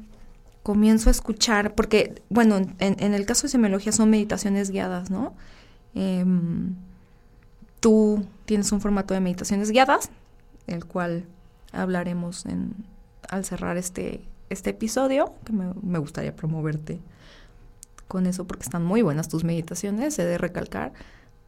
comienzo 0.63 1.10
a 1.10 1.12
escuchar, 1.12 1.74
porque, 1.74 2.21
bueno, 2.29 2.57
en, 2.79 3.13
el 3.13 3.25
caso 3.25 3.43
de 3.43 3.50
semiología 3.50 3.91
son 3.91 4.10
meditaciones 4.10 4.71
guiadas, 4.71 5.10
¿no? 5.10 5.36
Em, 5.95 6.75
tú 7.79 8.25
tienes 8.45 8.71
un 8.71 8.81
formato 8.81 9.13
de 9.13 9.19
meditaciones 9.19 9.71
guiadas, 9.71 10.10
el 10.67 10.86
cual 10.86 11.25
hablaremos 11.71 12.45
al 13.29 13.45
cerrar 13.45 13.77
este, 13.77 14.21
este 14.50 14.71
episodio, 14.71 15.33
que 15.45 15.53
me, 15.53 15.74
me 15.81 16.00
gustaría 16.00 16.36
promoverte 16.36 17.00
con 18.07 18.25
eso 18.25 18.45
porque 18.45 18.63
están 18.63 18.83
muy 18.83 19.01
buenas 19.01 19.29
tus 19.29 19.43
meditaciones, 19.43 20.19
he 20.19 20.25
de 20.25 20.38
recalcar. 20.38 20.91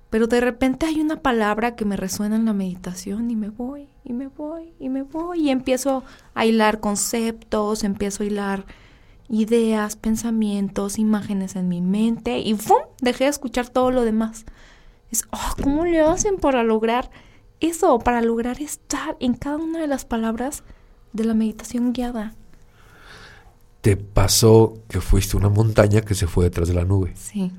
Pero 0.10 0.28
de 0.28 0.40
repente 0.40 0.86
hay 0.86 1.02
una 1.02 1.22
palabra 1.22 1.76
que 1.76 1.86
me 1.86 1.98
resuena 1.98 2.36
en 2.36 2.46
la 2.46 2.54
meditación 2.54 3.32
y 3.32 3.36
me 3.36 3.50
voy, 3.50 3.88
y 4.04 4.14
me 4.14 4.28
voy, 4.28 4.72
y 4.80 4.90
me 4.90 5.02
voy, 5.02 5.42
y 5.42 5.50
empiezo 5.50 6.04
a 6.36 6.46
hilar 6.46 6.80
conceptos, 6.80 7.84
empiezo 7.84 8.24
a 8.24 8.28
hilar 8.28 8.66
ideas, 9.30 9.96
pensamientos, 9.96 11.00
imágenes 11.00 11.56
en 11.56 11.70
mi 11.70 11.82
mente 11.82 12.40
y 12.40 12.56
¡fum! 12.56 12.78
Dejé 13.02 13.26
de 13.26 13.30
escuchar 13.32 13.70
todo 13.70 13.92
lo 13.92 14.04
demás. 14.04 14.46
Es, 15.12 15.26
oh, 15.32 15.56
¿cómo 15.62 15.86
le 15.86 16.02
hacen 16.02 16.38
para 16.38 16.64
lograr 16.64 17.10
eso? 17.60 18.00
Para 18.00 18.22
lograr 18.22 18.62
estar 18.62 19.16
en 19.20 19.34
cada 19.36 19.58
una 19.58 19.80
de 19.80 19.88
las 19.88 20.06
palabras 20.06 20.64
de 21.14 21.26
la 21.26 21.34
meditación 21.34 21.94
guiada 21.94 22.36
te 23.84 23.98
pasó 23.98 24.76
que 24.88 25.02
fuiste 25.02 25.36
una 25.36 25.50
montaña 25.50 26.00
que 26.00 26.16
se 26.16 26.26
fue 26.26 26.46
detrás 26.46 26.70
de 26.70 26.74
la 26.74 26.86
nube. 26.86 27.12
Sí. 27.16 27.52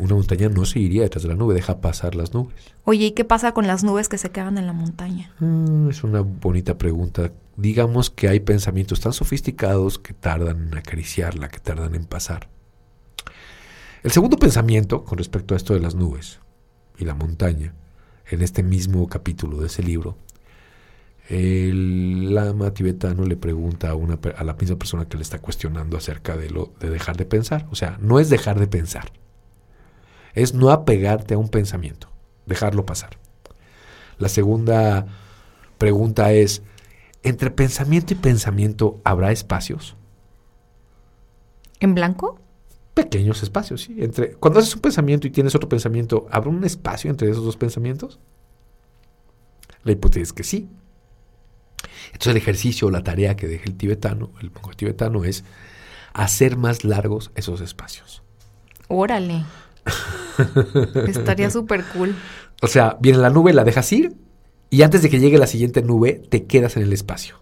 Una 0.00 0.16
montaña 0.16 0.48
no 0.48 0.64
se 0.64 0.80
iría 0.80 1.02
detrás 1.02 1.22
de 1.22 1.28
la 1.28 1.36
nube, 1.36 1.54
deja 1.54 1.80
pasar 1.80 2.16
las 2.16 2.34
nubes. 2.34 2.56
Oye, 2.82 3.06
¿y 3.06 3.10
qué 3.12 3.24
pasa 3.24 3.52
con 3.52 3.68
las 3.68 3.84
nubes 3.84 4.08
que 4.08 4.18
se 4.18 4.30
quedan 4.30 4.58
en 4.58 4.66
la 4.66 4.72
montaña? 4.72 5.32
Mm, 5.38 5.90
es 5.90 6.02
una 6.02 6.22
bonita 6.22 6.76
pregunta 6.76 7.30
digamos 7.56 8.10
que 8.10 8.28
hay 8.28 8.40
pensamientos 8.40 9.00
tan 9.00 9.12
sofisticados 9.12 9.98
que 9.98 10.14
tardan 10.14 10.68
en 10.68 10.78
acariciarla, 10.78 11.48
que 11.48 11.58
tardan 11.58 11.94
en 11.94 12.04
pasar. 12.04 12.48
El 14.02 14.10
segundo 14.10 14.36
pensamiento 14.36 15.04
con 15.04 15.18
respecto 15.18 15.54
a 15.54 15.56
esto 15.56 15.74
de 15.74 15.80
las 15.80 15.94
nubes 15.94 16.40
y 16.98 17.04
la 17.04 17.14
montaña, 17.14 17.74
en 18.28 18.42
este 18.42 18.62
mismo 18.62 19.08
capítulo 19.08 19.58
de 19.58 19.66
ese 19.66 19.82
libro, 19.82 20.16
el 21.28 22.34
lama 22.34 22.72
tibetano 22.72 23.24
le 23.24 23.36
pregunta 23.36 23.90
a, 23.90 23.94
una, 23.94 24.18
a 24.36 24.44
la 24.44 24.54
misma 24.54 24.76
persona 24.76 25.08
que 25.08 25.16
le 25.16 25.22
está 25.22 25.40
cuestionando 25.40 25.96
acerca 25.96 26.36
de 26.36 26.50
lo 26.50 26.72
de 26.78 26.90
dejar 26.90 27.16
de 27.16 27.24
pensar. 27.24 27.66
O 27.70 27.74
sea, 27.74 27.98
no 28.00 28.20
es 28.20 28.30
dejar 28.30 28.60
de 28.60 28.68
pensar, 28.68 29.12
es 30.34 30.54
no 30.54 30.70
apegarte 30.70 31.34
a 31.34 31.38
un 31.38 31.48
pensamiento, 31.48 32.10
dejarlo 32.46 32.86
pasar. 32.86 33.18
La 34.18 34.28
segunda 34.28 35.06
pregunta 35.78 36.32
es, 36.32 36.62
¿entre 37.26 37.50
pensamiento 37.50 38.14
y 38.14 38.16
pensamiento 38.16 39.00
habrá 39.02 39.32
espacios? 39.32 39.96
¿En 41.80 41.94
blanco? 41.94 42.38
Pequeños 42.94 43.42
espacios, 43.42 43.82
sí. 43.82 43.96
Entre, 43.98 44.34
cuando 44.34 44.60
haces 44.60 44.76
un 44.76 44.80
pensamiento 44.80 45.26
y 45.26 45.30
tienes 45.30 45.54
otro 45.56 45.68
pensamiento, 45.68 46.28
¿habrá 46.30 46.50
un 46.50 46.62
espacio 46.62 47.10
entre 47.10 47.28
esos 47.28 47.44
dos 47.44 47.56
pensamientos? 47.56 48.20
La 49.82 49.90
hipótesis 49.90 50.28
es 50.28 50.32
que 50.32 50.44
sí. 50.44 50.68
Entonces 52.06 52.30
el 52.30 52.36
ejercicio 52.36 52.86
o 52.86 52.90
la 52.92 53.02
tarea 53.02 53.34
que 53.34 53.48
deja 53.48 53.64
el 53.64 53.76
tibetano, 53.76 54.30
el 54.40 54.52
monje 54.52 54.76
tibetano, 54.76 55.24
es 55.24 55.42
hacer 56.12 56.56
más 56.56 56.84
largos 56.84 57.32
esos 57.34 57.60
espacios. 57.60 58.22
Órale. 58.86 59.44
Estaría 61.08 61.50
súper 61.50 61.84
cool. 61.92 62.14
O 62.62 62.68
sea, 62.68 62.96
viene 63.00 63.18
la 63.18 63.30
nube, 63.30 63.52
la 63.52 63.64
dejas 63.64 63.92
ir 63.92 64.14
y 64.70 64.82
antes 64.82 65.02
de 65.02 65.10
que 65.10 65.18
llegue 65.18 65.38
la 65.38 65.46
siguiente 65.46 65.82
nube 65.82 66.22
te 66.28 66.44
quedas 66.44 66.76
en 66.76 66.82
el 66.82 66.92
espacio. 66.92 67.36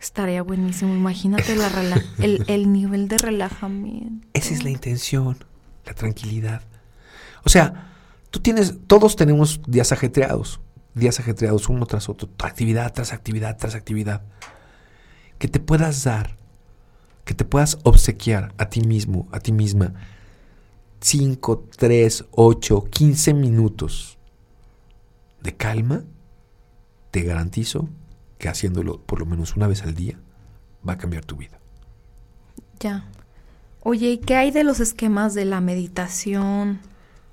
Estaría 0.00 0.42
buenísimo. 0.42 0.94
Imagínate 0.94 1.56
la 1.56 1.70
el, 2.18 2.44
el 2.46 2.72
nivel 2.72 3.08
de 3.08 3.18
relajamiento. 3.18 4.26
Esa 4.32 4.54
es 4.54 4.64
la 4.64 4.70
intención, 4.70 5.44
la 5.84 5.94
tranquilidad. 5.94 6.62
O 7.44 7.48
sea, 7.48 7.92
tú 8.30 8.40
tienes, 8.40 8.76
todos 8.86 9.16
tenemos 9.16 9.60
días 9.66 9.92
ajetreados 9.92 10.60
días 10.94 11.20
ajetreados 11.20 11.68
uno 11.68 11.86
tras 11.86 12.08
otro, 12.08 12.28
actividad 12.38 12.92
tras 12.92 13.12
actividad 13.12 13.56
tras 13.56 13.74
actividad, 13.74 14.22
que 15.38 15.48
te 15.48 15.60
puedas 15.60 16.04
dar, 16.04 16.36
que 17.24 17.34
te 17.34 17.44
puedas 17.44 17.78
obsequiar 17.84 18.52
a 18.58 18.68
ti 18.68 18.80
mismo, 18.80 19.28
a 19.32 19.40
ti 19.40 19.52
misma, 19.52 19.94
5, 21.00 21.68
3, 21.76 22.24
8, 22.30 22.84
15 22.90 23.34
minutos 23.34 24.18
de 25.42 25.56
calma, 25.56 26.04
te 27.10 27.22
garantizo 27.22 27.88
que 28.38 28.48
haciéndolo 28.48 29.00
por 29.00 29.20
lo 29.20 29.26
menos 29.26 29.56
una 29.56 29.66
vez 29.66 29.82
al 29.82 29.94
día 29.94 30.18
va 30.86 30.94
a 30.94 30.98
cambiar 30.98 31.24
tu 31.24 31.36
vida. 31.36 31.58
Ya. 32.78 33.04
Oye, 33.82 34.10
¿y 34.10 34.18
qué 34.18 34.36
hay 34.36 34.50
de 34.50 34.64
los 34.64 34.80
esquemas 34.80 35.34
de 35.34 35.44
la 35.44 35.60
meditación? 35.60 36.80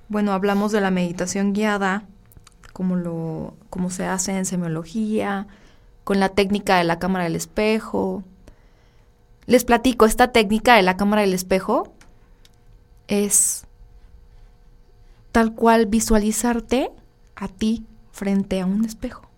Bueno, 0.09 0.33
hablamos 0.33 0.71
de 0.71 0.81
la 0.81 0.91
meditación 0.91 1.53
guiada, 1.53 2.05
como, 2.73 2.95
lo, 2.95 3.55
se 3.89 4.05
hace 4.05 4.37
en 4.37 4.45
semiología, 4.45 5.47
con 6.03 6.19
la 6.19 6.29
técnica 6.29 6.77
de 6.77 6.83
la 6.83 6.99
cámara 6.99 7.25
del 7.25 7.35
espejo. 7.35 8.23
Les 9.45 9.65
platico, 9.65 10.05
esta 10.05 10.31
técnica 10.31 10.75
de 10.75 10.83
la 10.83 10.97
cámara 10.97 11.21
del 11.21 11.33
espejo 11.33 11.93
es 13.07 13.65
tal 15.31 15.53
cual 15.53 15.85
visualizarte 15.85 16.91
a 17.35 17.47
ti 17.47 17.85
frente 18.17 18.59
a 18.59 18.65
un 18.65 18.83
espejo. 18.83 19.29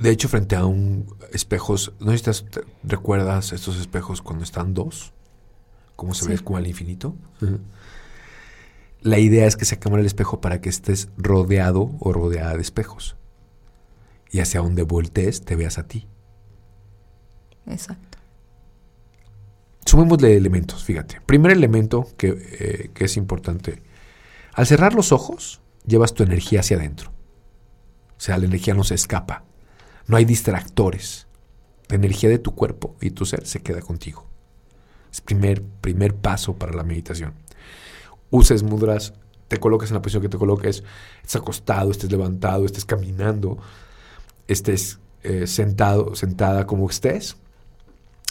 De 0.00 0.10
hecho, 0.10 0.28
frente 0.28 0.56
a 0.56 0.66
un 0.66 1.06
espejos, 1.32 1.92
¿no 2.00 2.16
sé 2.16 2.32
si 2.32 2.44
te 2.44 2.60
recuerdas 2.82 3.52
estos 3.52 3.78
espejos 3.80 4.20
cuando 4.20 4.44
están 4.44 4.74
dos? 4.74 5.12
¿Cómo 5.96 6.12
se 6.14 6.28
ve 6.28 6.38
como 6.38 6.58
al 6.58 6.66
infinito? 6.66 7.14
La 9.00 9.18
idea 9.18 9.46
es 9.46 9.56
que 9.56 9.64
se 9.64 9.78
cámara 9.78 10.00
el 10.00 10.06
espejo 10.06 10.40
para 10.40 10.60
que 10.60 10.68
estés 10.68 11.08
rodeado 11.16 11.92
o 12.00 12.12
rodeada 12.12 12.54
de 12.54 12.62
espejos. 12.62 13.16
Y 14.30 14.40
hacia 14.40 14.60
donde 14.60 14.82
voltees 14.82 15.44
te 15.44 15.56
veas 15.56 15.78
a 15.78 15.86
ti. 15.86 16.06
Exacto. 17.66 18.18
Sumémosle 19.86 20.36
elementos, 20.36 20.84
fíjate. 20.84 21.20
Primer 21.24 21.52
elemento 21.52 22.08
que, 22.16 22.28
eh, 22.60 22.90
que 22.92 23.04
es 23.04 23.16
importante. 23.16 23.82
Al 24.52 24.66
cerrar 24.66 24.94
los 24.94 25.12
ojos, 25.12 25.60
llevas 25.86 26.14
tu 26.14 26.22
energía 26.24 26.60
hacia 26.60 26.76
adentro. 26.76 27.13
Sea, 28.24 28.38
la 28.38 28.46
energía 28.46 28.74
no 28.74 28.84
se 28.84 28.94
escapa. 28.94 29.44
No 30.06 30.16
hay 30.16 30.24
distractores. 30.24 31.26
La 31.88 31.96
energía 31.96 32.28
de 32.28 32.38
tu 32.38 32.54
cuerpo 32.54 32.96
y 33.00 33.10
tu 33.10 33.26
ser 33.26 33.46
se 33.46 33.60
queda 33.60 33.80
contigo. 33.80 34.26
Es 35.12 35.20
primer, 35.20 35.62
primer 35.62 36.14
paso 36.14 36.54
para 36.54 36.72
la 36.72 36.82
meditación 36.82 37.34
uses 38.34 38.64
mudras, 38.64 39.14
te 39.48 39.58
coloques 39.58 39.90
en 39.90 39.94
la 39.94 40.02
posición 40.02 40.22
que 40.22 40.28
te 40.28 40.38
coloques, 40.38 40.82
estés 41.22 41.36
acostado, 41.36 41.90
estés 41.90 42.10
levantado, 42.10 42.64
estés 42.64 42.84
caminando, 42.84 43.58
estés 44.48 44.98
eh, 45.22 45.46
sentado, 45.46 46.16
sentada 46.16 46.66
como 46.66 46.90
estés, 46.90 47.36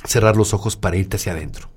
cerrar 0.04 0.36
los 0.36 0.54
ojos 0.54 0.76
para 0.76 0.98
irte 0.98 1.16
hacia 1.16 1.32
adentro. 1.32 1.70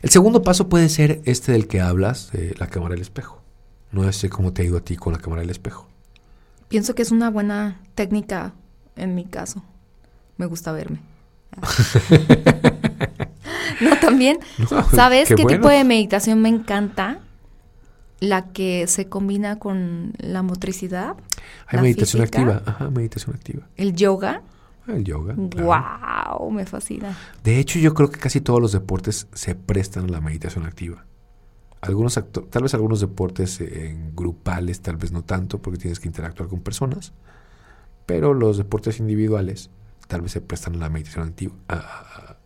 El 0.00 0.10
segundo 0.10 0.42
paso 0.42 0.68
puede 0.68 0.88
ser 0.88 1.20
este 1.24 1.52
del 1.52 1.66
que 1.66 1.80
hablas, 1.80 2.30
la 2.58 2.66
cámara 2.68 2.94
del 2.94 3.02
espejo. 3.02 3.42
No 3.90 4.10
sé 4.12 4.28
cómo 4.28 4.52
te 4.52 4.62
ha 4.62 4.64
ido 4.64 4.78
a 4.78 4.80
ti 4.84 4.96
con 4.96 5.12
la 5.12 5.18
cámara 5.18 5.40
del 5.40 5.50
espejo. 5.50 5.88
Pienso 6.68 6.94
que 6.94 7.02
es 7.02 7.10
una 7.10 7.30
buena 7.30 7.80
técnica 7.94 8.54
en 8.96 9.14
mi 9.14 9.24
caso. 9.24 9.62
Me 10.36 10.46
gusta 10.46 10.72
verme. 10.72 11.00
no, 13.80 13.96
también. 14.00 14.38
¿Sabes 14.92 15.28
qué 15.28 15.44
tipo 15.44 15.68
de 15.68 15.84
meditación 15.84 16.42
me 16.42 16.48
encanta? 16.48 17.20
La 18.20 18.52
que 18.52 18.86
se 18.86 19.08
combina 19.08 19.58
con 19.58 20.14
la 20.18 20.42
motricidad. 20.42 21.16
Hay 21.66 21.80
meditación 21.80 22.22
activa. 22.22 22.62
Ajá, 22.64 22.90
meditación 22.90 23.36
activa. 23.36 23.68
El 23.76 23.94
yoga. 23.94 24.42
Ah, 24.86 24.92
el 24.92 25.04
yoga. 25.04 25.34
¡Wow! 25.36 26.50
Me 26.50 26.66
fascina. 26.66 27.16
De 27.42 27.58
hecho, 27.58 27.78
yo 27.78 27.94
creo 27.94 28.10
que 28.10 28.18
casi 28.18 28.40
todos 28.40 28.60
los 28.60 28.72
deportes 28.72 29.28
se 29.32 29.54
prestan 29.54 30.04
a 30.04 30.08
la 30.08 30.20
meditación 30.20 30.64
activa. 30.64 31.04
Algunos 31.84 32.14
tal 32.14 32.62
vez 32.62 32.72
algunos 32.72 33.00
deportes 33.00 33.60
en 33.60 34.16
grupales, 34.16 34.80
tal 34.80 34.96
vez 34.96 35.12
no 35.12 35.22
tanto, 35.22 35.60
porque 35.60 35.78
tienes 35.78 36.00
que 36.00 36.08
interactuar 36.08 36.48
con 36.48 36.60
personas. 36.60 37.12
Pero 38.06 38.32
los 38.32 38.56
deportes 38.56 39.00
individuales 39.00 39.68
tal 40.08 40.22
vez 40.22 40.32
se 40.32 40.40
prestan 40.40 40.76
a 40.76 40.78
la 40.78 40.88
meditación 40.88 41.28
activa, 41.28 41.54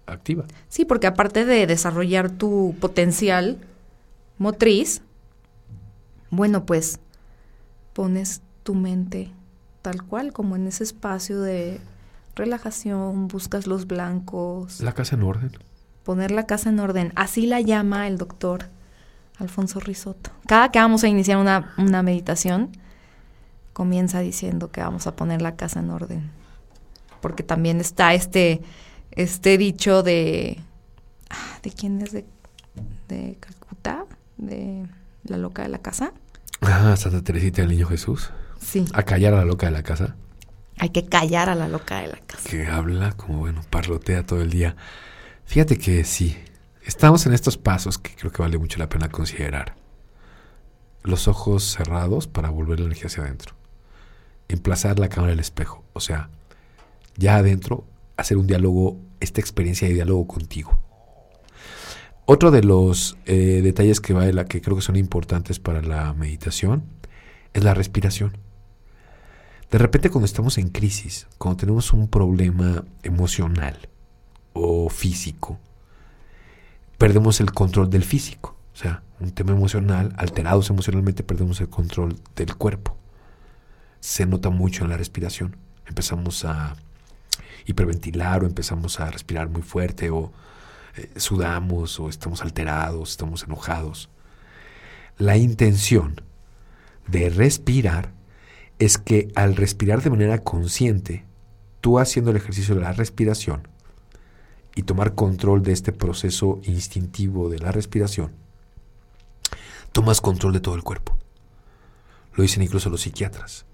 activa. 0.07 0.45
Sí, 0.69 0.85
porque 0.85 1.07
aparte 1.07 1.45
de 1.45 1.69
desarrollar 1.69 2.31
tu 2.31 2.75
potencial 2.81 3.59
motriz, 4.39 5.03
bueno, 6.31 6.67
pues 6.67 6.99
pones 7.93 8.43
tu 8.65 8.75
mente 8.75 9.31
tal 9.83 10.03
cual, 10.03 10.33
como 10.33 10.57
en 10.57 10.67
ese 10.67 10.83
espacio 10.83 11.41
de 11.41 11.81
relajación, 12.35 13.29
buscas 13.29 13.69
los 13.69 13.87
blancos. 13.87 14.81
La 14.81 14.95
casa 14.95 15.15
en 15.15 15.23
orden. 15.23 15.53
Poner 16.03 16.33
la 16.33 16.47
casa 16.47 16.71
en 16.71 16.81
orden. 16.81 17.13
Así 17.15 17.47
la 17.47 17.61
llama 17.61 18.09
el 18.09 18.19
doctor 18.19 18.65
Alfonso 19.39 19.81
Risotto. 19.81 20.31
Cada 20.47 20.71
que 20.71 20.79
vamos 20.79 21.05
a 21.05 21.09
iniciar 21.09 21.39
una, 21.39 21.75
una 21.79 22.03
meditación, 22.03 22.71
comienza 23.73 24.21
diciendo 24.21 24.71
que 24.71 24.81
vamos 24.81 25.07
a 25.07 25.15
poner 25.15 25.43
la 25.43 25.57
casa 25.57 25.81
en 25.81 25.91
orden. 25.91 26.31
Porque 27.21 27.43
también 27.43 27.81
está 27.81 28.15
este 28.15 28.63
este 29.19 29.59
dicho 29.59 30.03
de... 30.03 30.59
Ah, 31.31 31.59
¿De 31.63 31.71
quién 31.71 32.01
es? 32.01 32.13
De, 32.13 32.25
de 33.09 33.37
Calcuta, 33.41 34.07
de 34.37 34.87
la 35.25 35.37
loca 35.37 35.63
de 35.63 35.69
la 35.69 35.79
casa. 35.79 36.13
Ah, 36.61 36.95
Santa 36.97 37.23
Teresita 37.23 37.63
del 37.63 37.71
Niño 37.71 37.87
Jesús. 37.87 38.31
Sí. 38.61 38.85
A 38.93 39.03
callar 39.03 39.35
a 39.35 39.39
la 39.39 39.45
loca 39.45 39.67
de 39.67 39.73
la 39.73 39.83
casa. 39.83 40.15
Hay 40.79 40.91
que 40.91 41.07
callar 41.07 41.49
a 41.49 41.55
la 41.55 41.69
loca 41.69 42.01
de 42.01 42.09
la 42.09 42.19
casa. 42.19 42.49
Que 42.49 42.67
habla 42.67 43.13
como, 43.13 43.39
bueno, 43.39 43.63
parlotea 43.69 44.25
todo 44.25 44.41
el 44.41 44.51
día. 44.51 44.77
Fíjate 45.45 45.79
que 45.79 46.05
sí, 46.05 46.37
estamos 46.89 47.27
en 47.27 47.35
estos 47.35 47.59
pasos 47.59 47.99
que 47.99 48.15
creo 48.17 48.33
que 48.33 48.41
vale 48.41 48.57
mucho 48.57 48.79
la 48.79 48.89
pena 48.89 49.11
considerar. 49.11 49.77
Los 51.03 51.29
ojos 51.29 51.63
cerrados 51.63 52.27
para 52.27 52.49
volver 52.49 52.81
la 52.81 52.87
energía 52.87 53.07
hacia 53.09 53.25
adentro. 53.25 53.55
Emplazar 54.49 54.99
la 54.99 55.11
cámara 55.11 55.33
del 55.33 55.41
espejo. 55.41 55.85
O 55.93 56.01
sea, 56.01 56.31
ya 57.17 57.37
adentro 57.37 57.85
hacer 58.17 58.39
un 58.39 58.47
diálogo, 58.47 58.99
esta 59.21 59.41
experiencia 59.41 59.87
de 59.87 59.95
diálogo 59.95 60.27
contigo. 60.27 60.81
Otro 62.25 62.51
de 62.51 62.65
los 62.65 63.19
eh, 63.27 63.61
detalles 63.63 64.01
que, 64.01 64.15
la 64.15 64.47
que 64.47 64.63
creo 64.63 64.77
que 64.77 64.83
son 64.83 64.97
importantes 64.97 65.61
para 65.61 65.83
la 65.83 66.15
meditación 66.15 66.85
es 67.53 67.65
la 67.65 67.75
respiración. 67.75 68.39
De 69.71 69.77
repente 69.77 70.09
cuando 70.09 70.25
estamos 70.25 70.57
en 70.57 70.71
crisis, 70.71 71.27
cuando 71.37 71.59
tenemos 71.59 71.93
un 71.93 72.09
problema 72.09 72.85
emocional 73.03 73.89
o 74.55 74.89
físico, 74.89 75.59
perdemos 76.99 77.41
el 77.41 77.53
control 77.53 77.89
del 77.91 78.05
físico. 78.05 78.57
O 78.75 78.77
sea, 78.77 79.03
un 79.19 79.31
tema 79.33 79.53
emocional, 79.53 80.15
alterados 80.19 80.71
emocionalmente, 80.71 81.23
perdemos 81.23 81.61
el 81.61 81.69
control 81.69 82.17
del 82.37 82.55
cuerpo. 82.55 82.97
Se 84.01 84.27
nota 84.27 84.51
mucho 84.51 84.85
en 84.85 84.91
la 84.91 84.97
respiración 84.97 85.57
empezamos 85.89 86.45
a 86.45 86.77
hiperventilar 87.67 88.43
o 88.43 88.47
empezamos 88.47 89.01
a 89.01 89.11
respirar 89.11 89.49
muy 89.49 89.63
fuerte 89.63 90.11
o 90.11 90.33
eh, 90.97 91.11
sudamos 91.17 91.99
o 91.99 92.09
estamos 92.09 92.43
alterados, 92.43 93.11
estamos 93.11 93.43
enojados. 93.45 94.09
La 95.17 95.37
intención 95.37 96.21
de 97.07 97.31
respirar 97.31 98.13
es 98.79 98.99
que 98.99 99.29
al 99.35 99.57
respirar 99.57 100.03
de 100.03 100.11
manera 100.11 100.39
consciente, 100.39 101.25
tú 101.81 101.99
haciendo 101.99 102.31
el 102.31 102.37
ejercicio 102.37 102.75
de 102.75 102.83
la 102.83 102.93
respiración 102.93 103.67
y 104.79 104.85
tomar 104.85 105.17
control 105.17 105.65
de 105.65 105.73
este 105.73 105.93
proceso 105.93 106.61
instintivo 106.63 107.49
de 107.49 107.59
la 107.59 107.73
respiración, 107.73 108.31
tomas 109.91 110.21
control 110.21 110.53
de 110.53 110.61
todo 110.61 110.77
el 110.77 110.85
cuerpo. 110.85 111.19
Lo 112.35 112.43
dicen 112.43 112.63
incluso 112.63 112.89
los 112.89 113.01
psiquiatras. 113.01 113.67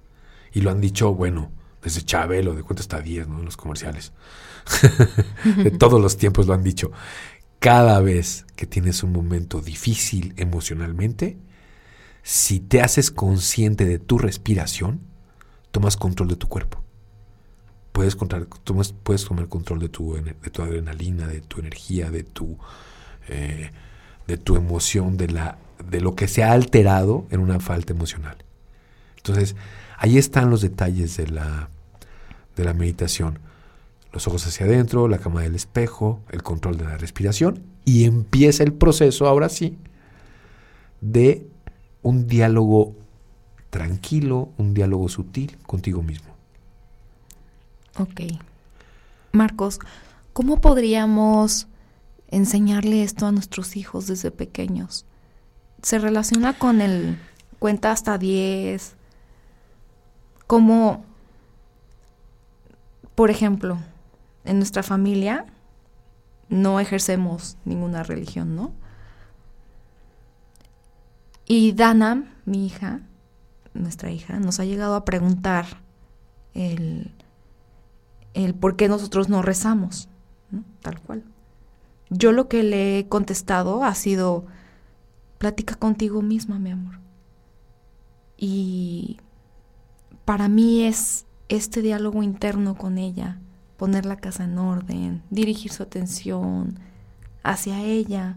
Y 0.51 0.63
lo 0.63 0.71
han 0.71 0.81
dicho, 0.81 1.13
bueno, 1.13 1.53
desde 1.83 2.01
Chabelo, 2.01 2.55
de 2.55 2.63
cuenta 2.63 2.81
hasta 2.81 3.03
10, 3.03 3.29
¿no? 3.29 3.41
En 3.41 3.45
los 3.45 3.59
comerciales. 3.59 4.15
de 5.63 5.71
todos 5.73 6.01
los 6.01 6.17
tiempos 6.17 6.47
lo 6.47 6.55
han 6.55 6.63
dicho. 6.63 6.91
Cada 7.59 8.01
vez 8.01 8.47
que 8.57 8.65
tienes 8.65 9.03
un 9.03 9.13
momento 9.13 9.61
difícil 9.61 10.33
emocionalmente, 10.39 11.37
si 12.23 12.61
te 12.61 12.81
haces 12.81 13.11
consciente 13.11 13.85
de 13.85 13.99
tu 13.99 14.17
respiración, 14.17 15.03
tomas 15.71 15.99
control 15.99 16.29
de 16.29 16.37
tu 16.37 16.49
cuerpo. 16.49 16.84
Puedes, 17.95 18.17
puedes 18.17 19.25
tomar 19.25 19.47
control 19.47 19.79
de 19.79 19.89
tu, 19.89 20.15
de 20.15 20.51
tu 20.51 20.63
adrenalina, 20.63 21.29
de 21.29 21.41
tu 21.41 21.61
energía, 21.61 22.11
de 22.11 22.25
tu, 22.25 22.59
eh, 23.29 23.71
de 24.27 24.37
tu 24.37 24.57
emoción, 24.57 25.17
de, 25.17 25.29
la, 25.29 25.59
de 25.89 26.01
lo 26.01 26.17
que 26.17 26.27
se 26.27 26.43
ha 26.43 26.51
alterado 26.51 27.29
en 27.31 27.39
una 27.39 27.61
falta 27.61 27.93
emocional. 27.93 28.37
Entonces, 29.19 29.55
ahí 29.97 30.19
están 30.19 30.51
los 30.51 30.61
detalles 30.61 31.17
de 31.17 31.29
la, 31.29 31.71
de 32.57 32.65
la 32.65 32.75
meditación. 32.75 33.39
Los 34.13 34.27
ojos 34.27 34.45
hacia 34.45 34.67
adentro, 34.67 35.07
la 35.07 35.19
cama 35.19 35.43
del 35.43 35.55
espejo, 35.55 36.21
el 36.31 36.43
control 36.43 36.77
de 36.77 36.85
la 36.87 36.97
respiración 36.97 37.63
y 37.85 38.07
empieza 38.07 38.65
el 38.65 38.73
proceso, 38.73 39.29
ahora 39.29 39.49
sí, 39.49 39.79
de 41.01 41.47
un 42.03 42.27
diálogo 42.27 42.97
tranquilo, 43.71 44.51
un 44.59 44.75
diálogo 44.75 45.09
sutil 45.09 45.57
contigo 45.65 46.03
mismo. 46.03 46.34
Ok. 47.99 48.21
Marcos, 49.33 49.79
¿cómo 50.33 50.61
podríamos 50.61 51.69
enseñarle 52.29 53.05
esto 53.05 53.27
a 53.27 53.33
nuestros 53.33 53.77
hijos 53.77 54.07
desde 54.09 54.31
pequeños? 54.31 55.07
¿Se 55.83 55.99
relaciona 55.99 56.59
con 56.59 56.81
el 56.81 57.19
cuenta 57.59 57.93
hasta 57.93 58.19
10? 58.19 58.97
Como, 60.47 61.05
por 63.15 63.31
ejemplo, 63.31 63.79
en 64.45 64.59
nuestra 64.59 64.83
familia 64.83 65.47
no 66.49 66.81
ejercemos 66.81 67.57
ninguna 67.65 68.03
religión, 68.03 68.57
¿no? 68.57 68.73
Y 71.47 71.73
Dana, 71.73 72.25
mi 72.45 72.67
hija, 72.67 73.01
nuestra 73.73 74.11
hija, 74.11 74.41
nos 74.41 74.59
ha 74.61 74.65
llegado 74.65 74.95
a 74.95 75.05
preguntar 75.05 75.67
el, 76.55 77.13
el 78.35 78.55
por 78.55 78.77
qué 78.77 78.89
nosotros 78.89 79.29
no 79.29 79.43
rezamos, 79.43 80.09
tal 80.83 81.01
cual. 81.01 81.25
Yo 82.11 82.33
lo 82.33 82.49
que 82.49 82.63
le 82.63 82.99
he 82.99 83.09
contestado 83.09 83.83
ha 83.85 83.95
sido, 83.95 84.45
plática 85.39 85.77
contigo 85.77 86.21
misma, 86.21 86.59
mi 86.59 86.71
amor. 86.71 86.99
Y 88.37 89.19
para 90.25 90.49
mí 90.49 90.83
es 90.83 91.27
este 91.49 91.83
diálogo 91.83 92.23
interno 92.23 92.77
con 92.77 92.99
ella, 92.99 93.39
poner 93.77 94.07
la 94.07 94.17
casa 94.17 94.45
en 94.45 94.59
orden, 94.59 95.23
dirigir 95.31 95.73
su 95.73 95.83
atención 95.83 96.79
hacia 97.43 97.83
ella. 97.83 98.37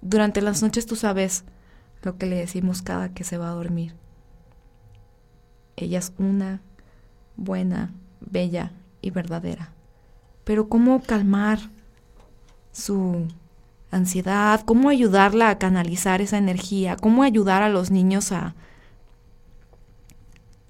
Durante 0.00 0.40
las 0.40 0.62
noches 0.62 0.86
tú 0.86 0.96
sabes 0.96 1.44
lo 2.02 2.16
que 2.16 2.26
le 2.26 2.36
decimos 2.36 2.82
cada 2.82 3.12
que 3.12 3.24
se 3.24 3.38
va 3.38 3.48
a 3.48 3.54
dormir. 3.54 3.94
Ella 5.76 5.98
es 5.98 6.12
una, 6.18 6.60
buena, 7.36 7.92
bella 8.30 8.72
y 9.00 9.10
verdadera. 9.10 9.70
Pero 10.44 10.68
¿cómo 10.68 11.02
calmar 11.02 11.58
su 12.72 13.28
ansiedad? 13.90 14.60
¿Cómo 14.64 14.88
ayudarla 14.88 15.50
a 15.50 15.58
canalizar 15.58 16.20
esa 16.20 16.38
energía? 16.38 16.96
¿Cómo 16.96 17.22
ayudar 17.22 17.62
a 17.62 17.68
los 17.68 17.90
niños 17.90 18.32
a 18.32 18.54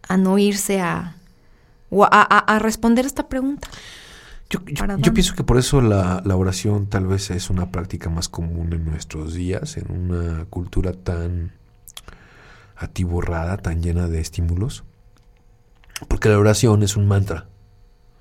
a 0.09 0.17
no 0.17 0.39
irse 0.39 0.81
a, 0.81 1.17
o 1.91 2.05
a, 2.05 2.59
responder 2.59 3.07
esta 3.07 3.29
pregunta. 3.29 3.69
Yo, 4.51 5.15
pienso 5.15 5.35
que 5.35 5.45
por 5.45 5.57
eso 5.57 5.81
la, 5.81 6.21
la, 6.27 6.37
oración 6.37 6.87
tal 6.87 7.07
vez 7.07 7.31
es 7.31 7.49
una 7.49 7.71
práctica 7.71 8.11
más 8.11 8.29
común 8.29 8.75
en 8.75 8.85
nuestros 8.85 9.33
días, 9.33 9.79
en 9.79 9.91
una 9.91 10.45
cultura 10.45 10.93
tan 10.93 11.53
atiborrada, 12.77 13.57
tan 13.57 13.83
llena 13.83 14.09
de 14.09 14.21
estímulos. 14.21 14.85
Porque 16.09 16.29
la 16.29 16.39
oración 16.39 16.83
es 16.83 16.97
un 16.97 17.07
mantra. 17.07 17.49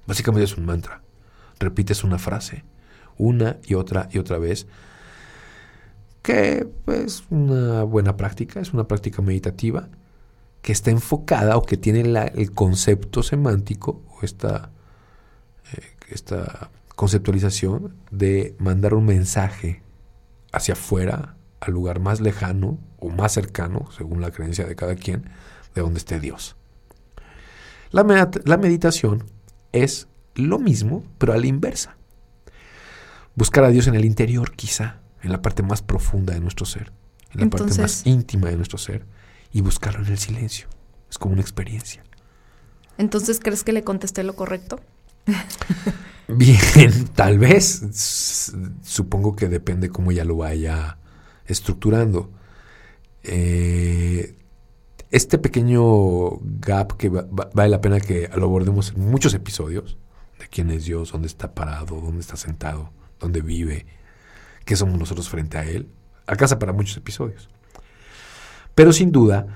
Básicamente 0.08 0.46
es 0.46 0.58
un 0.58 0.66
mantra. 0.66 1.02
Repites 1.60 2.04
una 2.04 2.18
frase 2.18 2.64
una 3.22 3.58
y 3.64 3.76
otra 3.76 4.10
y 4.12 4.18
otra 4.18 4.38
vez. 4.38 4.68
Que 6.22 6.68
es 6.88 7.24
una 7.30 7.84
buena 7.84 8.18
práctica, 8.18 8.60
es 8.60 8.74
una 8.74 8.88
práctica 8.88 9.22
meditativa 9.22 9.90
que 10.62 10.72
está 10.72 10.92
enfocada 10.92 11.58
o 11.58 11.64
que 11.64 11.78
tiene 11.78 12.02
el 12.02 12.52
concepto 12.52 13.24
semántico 13.24 14.04
o 14.10 14.24
esta, 14.24 14.70
eh, 15.74 15.82
esta 16.10 16.70
conceptualización 16.96 17.96
de 18.12 18.56
mandar 18.60 18.94
un 18.94 19.06
mensaje 19.06 19.82
hacia 20.52 20.74
afuera, 20.74 21.36
al 21.60 21.74
lugar 21.74 22.00
más 22.00 22.22
lejano 22.22 22.78
o 23.00 23.10
más 23.10 23.34
cercano, 23.34 23.88
según 23.96 24.22
la 24.22 24.32
creencia 24.32 24.66
de 24.66 24.76
cada 24.76 24.96
quien, 24.96 25.30
de 25.74 25.82
donde 25.82 26.00
esté 26.00 26.20
Dios. 26.20 26.56
La, 27.92 28.30
la 28.46 28.58
meditación 28.58 29.26
es 29.72 30.08
lo 30.36 30.60
mismo, 30.60 31.04
pero 31.18 31.34
a 31.34 31.38
la 31.38 31.48
inversa. 31.48 31.98
Buscar 33.36 33.64
a 33.64 33.70
Dios 33.70 33.88
en 33.88 33.96
el 33.96 34.06
interior, 34.06 34.52
quizá, 34.56 35.02
en 35.22 35.32
la 35.32 35.42
parte 35.42 35.64
más 35.64 35.82
profunda 35.82 36.34
de 36.34 36.40
nuestro 36.40 36.66
ser, 36.66 36.92
en 37.34 37.42
la 37.42 37.50
parte 37.50 37.80
más 37.82 38.06
íntima 38.06 38.50
de 38.50 38.58
nuestro 38.58 38.78
ser 38.78 39.06
y 39.52 39.62
buscarlo 39.62 40.06
en 40.06 40.12
el 40.12 40.18
silencio. 40.18 40.68
Es 41.10 41.18
como 41.18 41.34
una 41.34 41.42
experiencia. 41.42 42.04
Entonces, 42.98 43.40
¿crees 43.42 43.64
que 43.64 43.74
le 43.74 43.84
contesté 43.84 44.24
lo 44.24 44.36
correcto? 44.36 44.80
Bien, 46.28 47.08
tal 47.14 47.40
vez. 47.40 47.82
Supongo 48.84 49.36
que 49.36 49.50
depende 49.50 49.90
cómo 49.90 50.12
ella 50.12 50.24
lo 50.24 50.38
vaya 50.38 50.98
estructurando. 51.46 52.32
Eh, 53.24 54.36
este 55.12 55.38
pequeño 55.38 56.38
gap 56.42 56.96
que 56.98 57.10
vale 57.10 57.70
la 57.70 57.82
pena 57.82 58.00
que 58.00 58.30
lo 58.36 58.46
abordemos 58.46 58.94
en 58.96 59.12
muchos 59.12 59.34
episodios, 59.34 59.98
de 60.40 60.48
quién 60.48 60.72
es 60.72 60.86
Dios, 60.86 61.12
dónde 61.12 61.28
está 61.28 61.54
parado, 61.54 62.00
dónde 62.00 62.22
está 62.22 62.38
sentado, 62.38 62.92
dónde 63.20 63.42
vive, 63.42 63.86
qué 64.66 64.76
somos 64.76 64.98
nosotros 64.98 65.30
frente 65.30 65.58
a 65.58 65.66
Él, 65.66 65.90
alcanza 66.28 66.60
para 66.60 66.72
muchos 66.72 66.96
episodios. 66.96 67.50
Pero 68.74 68.94
sin 68.94 69.12
duda, 69.12 69.48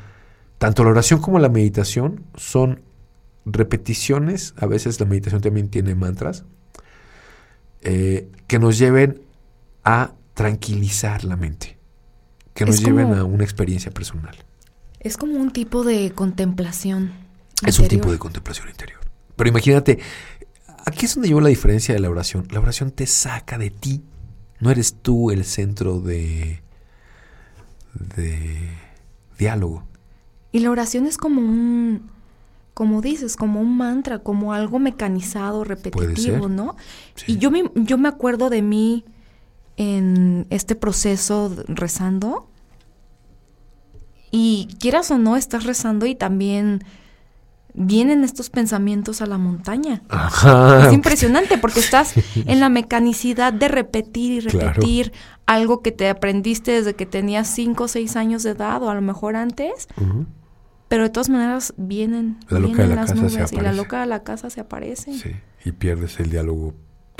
tanto 0.57 0.83
la 0.83 0.89
oración 0.91 1.21
como 1.21 1.39
la 1.39 1.49
meditación 1.49 2.25
son 2.35 2.81
repeticiones, 3.45 4.53
a 4.57 4.65
veces 4.65 4.99
la 4.99 5.05
meditación 5.05 5.41
también 5.41 5.69
tiene 5.69 5.95
mantras, 5.95 6.43
eh, 7.81 8.29
que 8.47 8.59
nos 8.59 8.77
lleven 8.77 9.21
a 9.85 10.13
tranquilizar 10.33 11.23
la 11.23 11.37
mente, 11.37 11.77
que 12.53 12.65
nos 12.65 12.81
lleven 12.81 13.13
a 13.13 13.23
una 13.23 13.45
experiencia 13.45 13.91
personal. 13.91 14.35
Es 15.05 15.17
como 15.17 15.37
un 15.37 15.51
tipo 15.51 15.83
de 15.83 16.11
contemplación. 16.13 17.11
Es 17.63 17.77
un 17.77 17.87
tipo 17.87 18.11
de 18.11 18.17
contemplación 18.17 18.69
interior. 18.69 18.99
Pero 19.35 19.47
imagínate, 19.47 19.99
aquí 20.83 21.05
es 21.05 21.13
donde 21.13 21.27
llevo 21.27 21.41
la 21.41 21.49
diferencia 21.49 21.93
de 21.93 21.99
la 21.99 22.09
oración. 22.09 22.47
La 22.49 22.59
oración 22.59 22.89
te 22.89 23.05
saca 23.05 23.59
de 23.59 23.69
ti. 23.69 24.01
No 24.59 24.71
eres 24.71 24.95
tú 25.03 25.29
el 25.29 25.45
centro 25.45 25.99
de, 25.99 26.63
de 27.93 28.71
diálogo. 29.37 29.83
Y 30.51 30.61
la 30.61 30.71
oración 30.71 31.05
es 31.05 31.17
como 31.17 31.39
un, 31.39 32.09
como 32.73 33.03
dices, 33.03 33.35
como 33.35 33.61
un 33.61 33.77
mantra, 33.77 34.17
como 34.23 34.53
algo 34.53 34.79
mecanizado, 34.79 35.63
repetitivo, 35.63 36.49
¿no? 36.49 36.77
Y 37.27 37.37
yo 37.37 37.51
me, 37.51 37.69
yo 37.75 37.99
me 37.99 38.09
acuerdo 38.09 38.49
de 38.49 38.63
mí 38.63 39.05
en 39.77 40.47
este 40.49 40.73
proceso 40.73 41.55
rezando. 41.67 42.49
Y 44.37 44.67
quieras 44.81 45.11
o 45.11 45.17
no, 45.17 45.37
estás 45.37 45.63
rezando 45.63 46.05
y 46.05 46.13
también 46.13 46.83
vienen 47.73 48.25
estos 48.25 48.49
pensamientos 48.49 49.21
a 49.21 49.27
la 49.27 49.37
montaña. 49.37 50.01
Es 50.85 50.91
impresionante 50.91 51.57
porque 51.57 51.79
estás 51.79 52.13
en 52.35 52.59
la 52.59 52.67
mecanicidad 52.67 53.53
de 53.53 53.69
repetir 53.69 54.33
y 54.33 54.39
repetir 54.41 55.13
algo 55.45 55.81
que 55.81 55.93
te 55.93 56.09
aprendiste 56.09 56.71
desde 56.71 56.95
que 56.95 57.05
tenías 57.05 57.47
5 57.47 57.85
o 57.85 57.87
6 57.87 58.17
años 58.17 58.43
de 58.43 58.49
edad 58.49 58.83
o 58.83 58.89
a 58.89 58.93
lo 58.93 59.01
mejor 59.01 59.37
antes. 59.37 59.87
Pero 60.89 61.03
de 61.03 61.09
todas 61.11 61.29
maneras 61.29 61.73
vienen, 61.77 62.37
La 62.49 62.59
loca 62.59 62.73
vienen 62.73 62.89
de 62.89 62.95
la 62.95 63.01
las 63.03 63.11
casa 63.11 63.29
se 63.29 63.37
nubes 63.37 63.53
y 63.53 63.61
la 63.61 63.71
loca 63.71 64.01
de 64.01 64.05
la 64.07 64.23
casa 64.23 64.49
se 64.49 64.59
aparece. 64.59 65.13
Sí, 65.13 65.31
y 65.63 65.71
pierdes 65.71 66.19
el 66.19 66.29
diálogo 66.29 66.73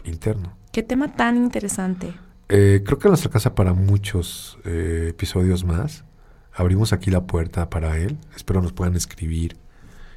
interno. 0.04 0.58
Qué 0.74 0.84
tema 0.84 1.16
tan 1.16 1.38
interesante. 1.38 2.14
Eh, 2.50 2.84
creo 2.86 3.00
que 3.00 3.08
nuestra 3.08 3.32
casa 3.32 3.56
para 3.56 3.74
muchos 3.74 4.60
eh, 4.66 5.08
episodios 5.12 5.64
más. 5.64 6.04
Abrimos 6.56 6.94
aquí 6.94 7.12
la 7.12 7.26
puerta 7.26 7.70
para 7.70 7.98
él. 7.98 8.18
Espero 8.36 8.62
nos 8.62 8.74
puedan 8.74 8.96
escribir 8.96 9.58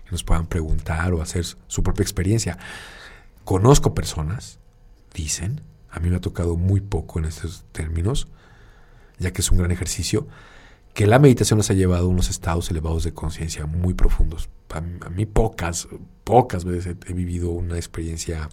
y 0.09 0.13
nos 0.13 0.23
puedan 0.25 0.47
preguntar 0.47 1.13
o 1.13 1.21
hacer 1.21 1.45
su 1.67 1.83
propia 1.83 2.03
experiencia. 2.03 2.59
Conozco 3.45 3.95
personas, 3.95 4.59
dicen, 5.15 5.63
a 5.91 6.01
mí 6.01 6.11
me 6.11 6.17
ha 6.17 6.21
tocado 6.21 6.57
muy 6.57 6.81
poco 6.81 7.19
en 7.19 7.25
estos 7.25 7.65
términos, 7.73 8.29
ya 9.19 9.33
que 9.33 9.41
es 9.41 9.51
un 9.51 9.59
gran 9.59 9.71
ejercicio, 9.71 10.29
que 10.95 11.07
la 11.07 11.19
meditación 11.19 11.59
nos 11.59 11.71
ha 11.71 11.75
llevado 11.75 12.07
a 12.07 12.09
unos 12.09 12.29
estados 12.31 12.71
elevados 12.71 13.05
de 13.05 13.13
conciencia 13.13 13.67
muy 13.67 13.95
profundos. 13.95 14.49
A, 14.71 14.81
mí- 14.81 15.27
pocas, 15.27 15.89
pocas 16.25 16.65
veces 16.65 16.97
he, 17.07 17.11
he 17.11 17.15
vivido 17.15 17.51
una 17.51 17.77
experiencia 17.77 18.49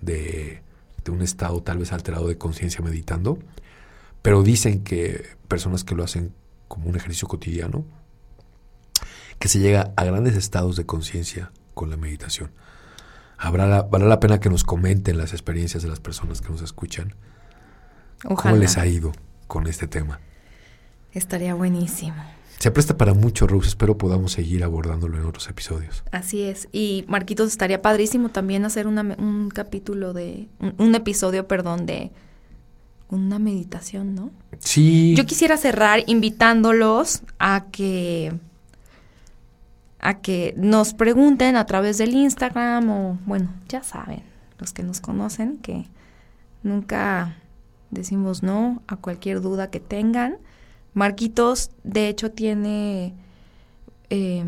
de, 0.00 0.62
de 1.04 1.10
un 1.10 1.22
estado 1.22 1.62
tal 1.62 1.78
vez 1.78 1.92
alterado 1.92 2.28
de 2.28 2.38
conciencia 2.38 2.84
meditando, 2.84 3.38
pero 4.22 4.42
dicen 4.42 4.82
que 4.82 5.24
personas 5.48 5.84
que 5.84 5.94
lo 5.94 6.04
hacen 6.04 6.32
como 6.68 6.88
un 6.88 6.96
ejercicio 6.96 7.28
cotidiano, 7.28 7.84
que 9.38 9.48
se 9.48 9.58
llega 9.58 9.92
a 9.96 10.04
grandes 10.04 10.36
estados 10.36 10.76
de 10.76 10.86
conciencia 10.86 11.52
con 11.74 11.90
la 11.90 11.96
meditación. 11.96 12.50
Habrá 13.38 13.66
la, 13.66 13.82
vale 13.82 14.06
la 14.06 14.18
pena 14.18 14.40
que 14.40 14.48
nos 14.48 14.64
comenten 14.64 15.18
las 15.18 15.32
experiencias 15.32 15.82
de 15.82 15.88
las 15.88 16.00
personas 16.00 16.40
que 16.40 16.48
nos 16.50 16.62
escuchan. 16.62 17.14
Ojalá. 18.24 18.50
¿Cómo 18.50 18.56
les 18.56 18.78
ha 18.78 18.86
ido 18.86 19.12
con 19.46 19.66
este 19.66 19.86
tema? 19.86 20.20
Estaría 21.12 21.54
buenísimo. 21.54 22.16
Se 22.58 22.70
presta 22.70 22.96
para 22.96 23.12
mucho, 23.12 23.46
Rose. 23.46 23.68
Espero 23.68 23.98
podamos 23.98 24.32
seguir 24.32 24.64
abordándolo 24.64 25.18
en 25.18 25.26
otros 25.26 25.48
episodios. 25.48 26.02
Así 26.10 26.42
es. 26.42 26.68
Y 26.72 27.04
Marquitos, 27.06 27.48
estaría 27.48 27.82
padrísimo 27.82 28.30
también 28.30 28.64
hacer 28.64 28.86
una 28.86 29.02
un 29.18 29.50
capítulo 29.50 30.14
de, 30.14 30.48
un, 30.58 30.74
un 30.78 30.94
episodio, 30.94 31.46
perdón, 31.46 31.84
de 31.84 32.12
una 33.08 33.38
meditación, 33.38 34.14
¿no? 34.14 34.30
Sí. 34.60 35.14
Yo 35.16 35.26
quisiera 35.26 35.56
cerrar 35.56 36.02
invitándolos 36.06 37.22
a 37.38 37.66
que 37.70 38.32
a 39.98 40.20
que 40.20 40.54
nos 40.56 40.94
pregunten 40.94 41.56
a 41.56 41.66
través 41.66 41.98
del 41.98 42.14
Instagram 42.14 42.90
o 42.90 43.18
bueno, 43.26 43.52
ya 43.68 43.82
saben, 43.82 44.22
los 44.58 44.72
que 44.72 44.82
nos 44.82 45.00
conocen 45.00 45.58
que 45.58 45.86
nunca 46.62 47.36
decimos 47.90 48.42
no 48.42 48.82
a 48.86 48.96
cualquier 48.96 49.40
duda 49.40 49.70
que 49.70 49.80
tengan. 49.80 50.36
Marquitos, 50.94 51.70
de 51.82 52.08
hecho, 52.08 52.30
tiene 52.30 53.14
eh, 54.10 54.44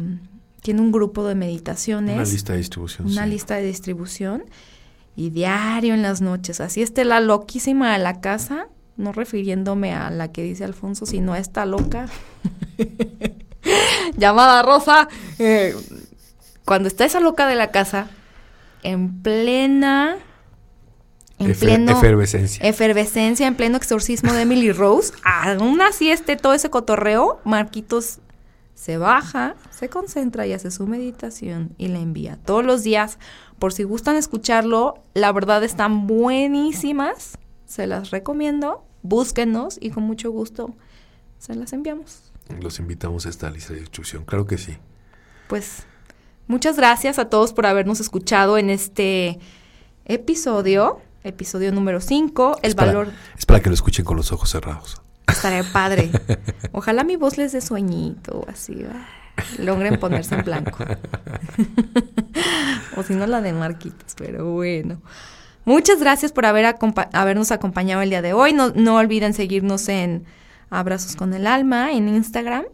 tiene 0.63 0.81
un 0.81 0.93
grupo 0.93 1.25
de 1.27 1.35
meditaciones 1.35 2.15
Una 2.15 2.25
lista 2.25 2.53
de 2.53 2.59
distribución. 2.59 3.07
una 3.09 3.25
sí. 3.25 3.31
lista 3.31 3.55
de 3.57 3.63
distribución 3.63 4.45
y 5.17 5.31
diario 5.31 5.95
en 5.95 6.03
las 6.03 6.21
noches. 6.21 6.61
Así 6.61 6.83
esté 6.83 7.05
la 7.05 7.21
loquísima 7.21 7.93
de 7.93 7.99
la 7.99 8.21
casa, 8.21 8.69
no 8.99 9.13
refiriéndome 9.13 9.95
a 9.95 10.11
la 10.11 10.31
que 10.33 10.43
dice 10.43 10.65
Alfonso, 10.65 11.07
sino 11.07 11.33
a 11.33 11.39
esta 11.39 11.65
loca 11.65 12.07
llamada 14.17 14.63
Rosa. 14.63 15.09
eh, 15.39 15.75
cuando 16.65 16.89
está 16.89 17.05
esa 17.07 17.21
loca 17.21 17.47
de 17.47 17.55
la 17.55 17.71
casa, 17.71 18.09
en 18.83 19.23
plena, 19.23 20.17
en 21.39 21.47
Efer- 21.53 21.59
pleno 21.59 21.93
efervescencia. 21.93 22.63
efervescencia, 22.69 23.47
en 23.47 23.55
pleno 23.55 23.77
exorcismo 23.79 24.33
de 24.35 24.43
Emily 24.43 24.71
Rose, 24.73 25.15
aún 25.25 25.81
así 25.81 26.11
esté 26.11 26.37
todo 26.37 26.53
ese 26.53 26.69
cotorreo, 26.69 27.41
Marquitos 27.45 28.19
se 28.75 28.99
baja, 28.99 29.57
se 29.71 29.89
concentra 29.89 30.47
y 30.47 30.53
hace 30.53 30.71
su 30.71 30.87
meditación 30.87 31.71
y 31.79 31.89
la 31.89 31.99
envía 32.01 32.39
todos 32.45 32.65
los 32.65 32.83
días. 32.85 33.19
Por 33.59 33.73
si 33.73 33.83
gustan 33.85 34.17
escucharlo, 34.17 35.03
la 35.15 35.33
verdad 35.33 35.65
están 35.65 36.07
buenísimas, 36.07 37.39
se 37.67 37.87
las 37.87 38.11
recomiendo, 38.11 38.85
búsquenos 39.03 39.79
y 39.81 39.91
con 39.91 40.05
mucho 40.05 40.31
gusto 40.31 40.75
se 41.39 41.55
las 41.55 41.73
enviamos. 41.73 42.33
Los 42.61 42.79
invitamos 42.79 43.27
a 43.27 43.29
esta 43.29 43.51
lista 43.51 43.75
de 43.75 43.81
distribución. 43.81 44.25
Claro 44.25 44.47
que 44.47 44.59
sí. 44.59 44.77
Pues 45.49 45.85
muchas 46.47 46.77
gracias 46.77 47.19
a 47.19 47.27
todos 47.27 47.53
por 47.53 47.67
habernos 47.67 48.01
escuchado 48.01 48.59
en 48.59 48.71
este 48.71 49.39
episodio, 50.07 51.01
episodio 51.25 51.73
número 51.73 52.01
5, 52.01 52.59
el 52.63 52.69
Es 52.71 52.75
para- 52.75 52.93
valor 52.93 53.13
es 53.37 53.45
para 53.47 53.61
que 53.61 53.69
lo 53.69 53.75
escuchen 53.75 54.05
con 54.05 54.17
los 54.17 54.33
ojos 54.33 54.51
cerrados. 54.51 55.03
Estaría 55.27 55.65
padre. 55.73 56.11
Ojalá 56.73 57.05
mi 57.05 57.17
voz 57.17 57.37
les 57.37 57.53
dé 57.53 57.61
sueñito, 57.61 58.47
así, 58.49 58.87
logren 59.59 60.01
ponerse 60.01 60.35
en 60.37 60.45
blanco. 60.45 60.79
o 62.97 63.03
si 63.03 63.15
no, 63.15 63.27
la 63.27 63.43
de 63.43 63.53
Marquitos, 63.53 64.15
pero 64.17 64.51
bueno. 64.53 65.03
Muchas 65.69 66.01
gracias 66.01 66.33
por 66.33 66.47
haber 66.47 66.65
acompa- 66.65 67.09
habernos 67.13 67.53
acompañado 67.53 68.03
el 68.03 68.11
día 68.11 68.23
de 68.23 68.33
hoy. 68.33 68.53
No, 68.53 68.71
no 68.71 68.97
olviden 68.97 69.35
seguirnos 69.35 69.89
en 69.89 70.25
Abrazos 70.71 71.15
con 71.17 71.35
el 71.35 71.47
Alma, 71.47 71.93
en 71.93 72.09
Instagram. 72.09 72.65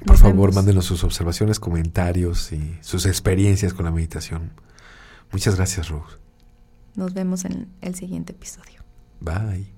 Por 0.00 0.08
Nos 0.10 0.20
favor, 0.20 0.36
vemos. 0.50 0.54
mándenos 0.56 0.84
sus 0.84 1.02
observaciones, 1.04 1.58
comentarios 1.60 2.52
y 2.52 2.76
sus 2.80 3.06
experiencias 3.06 3.72
con 3.72 3.84
la 3.84 3.90
meditación. 3.90 4.52
Muchas 5.30 5.56
gracias, 5.56 5.88
Rose. 5.88 6.16
Nos 6.94 7.14
vemos 7.14 7.44
en 7.46 7.68
el 7.80 7.94
siguiente 7.94 8.32
episodio. 8.32 8.82
Bye. 9.20 9.71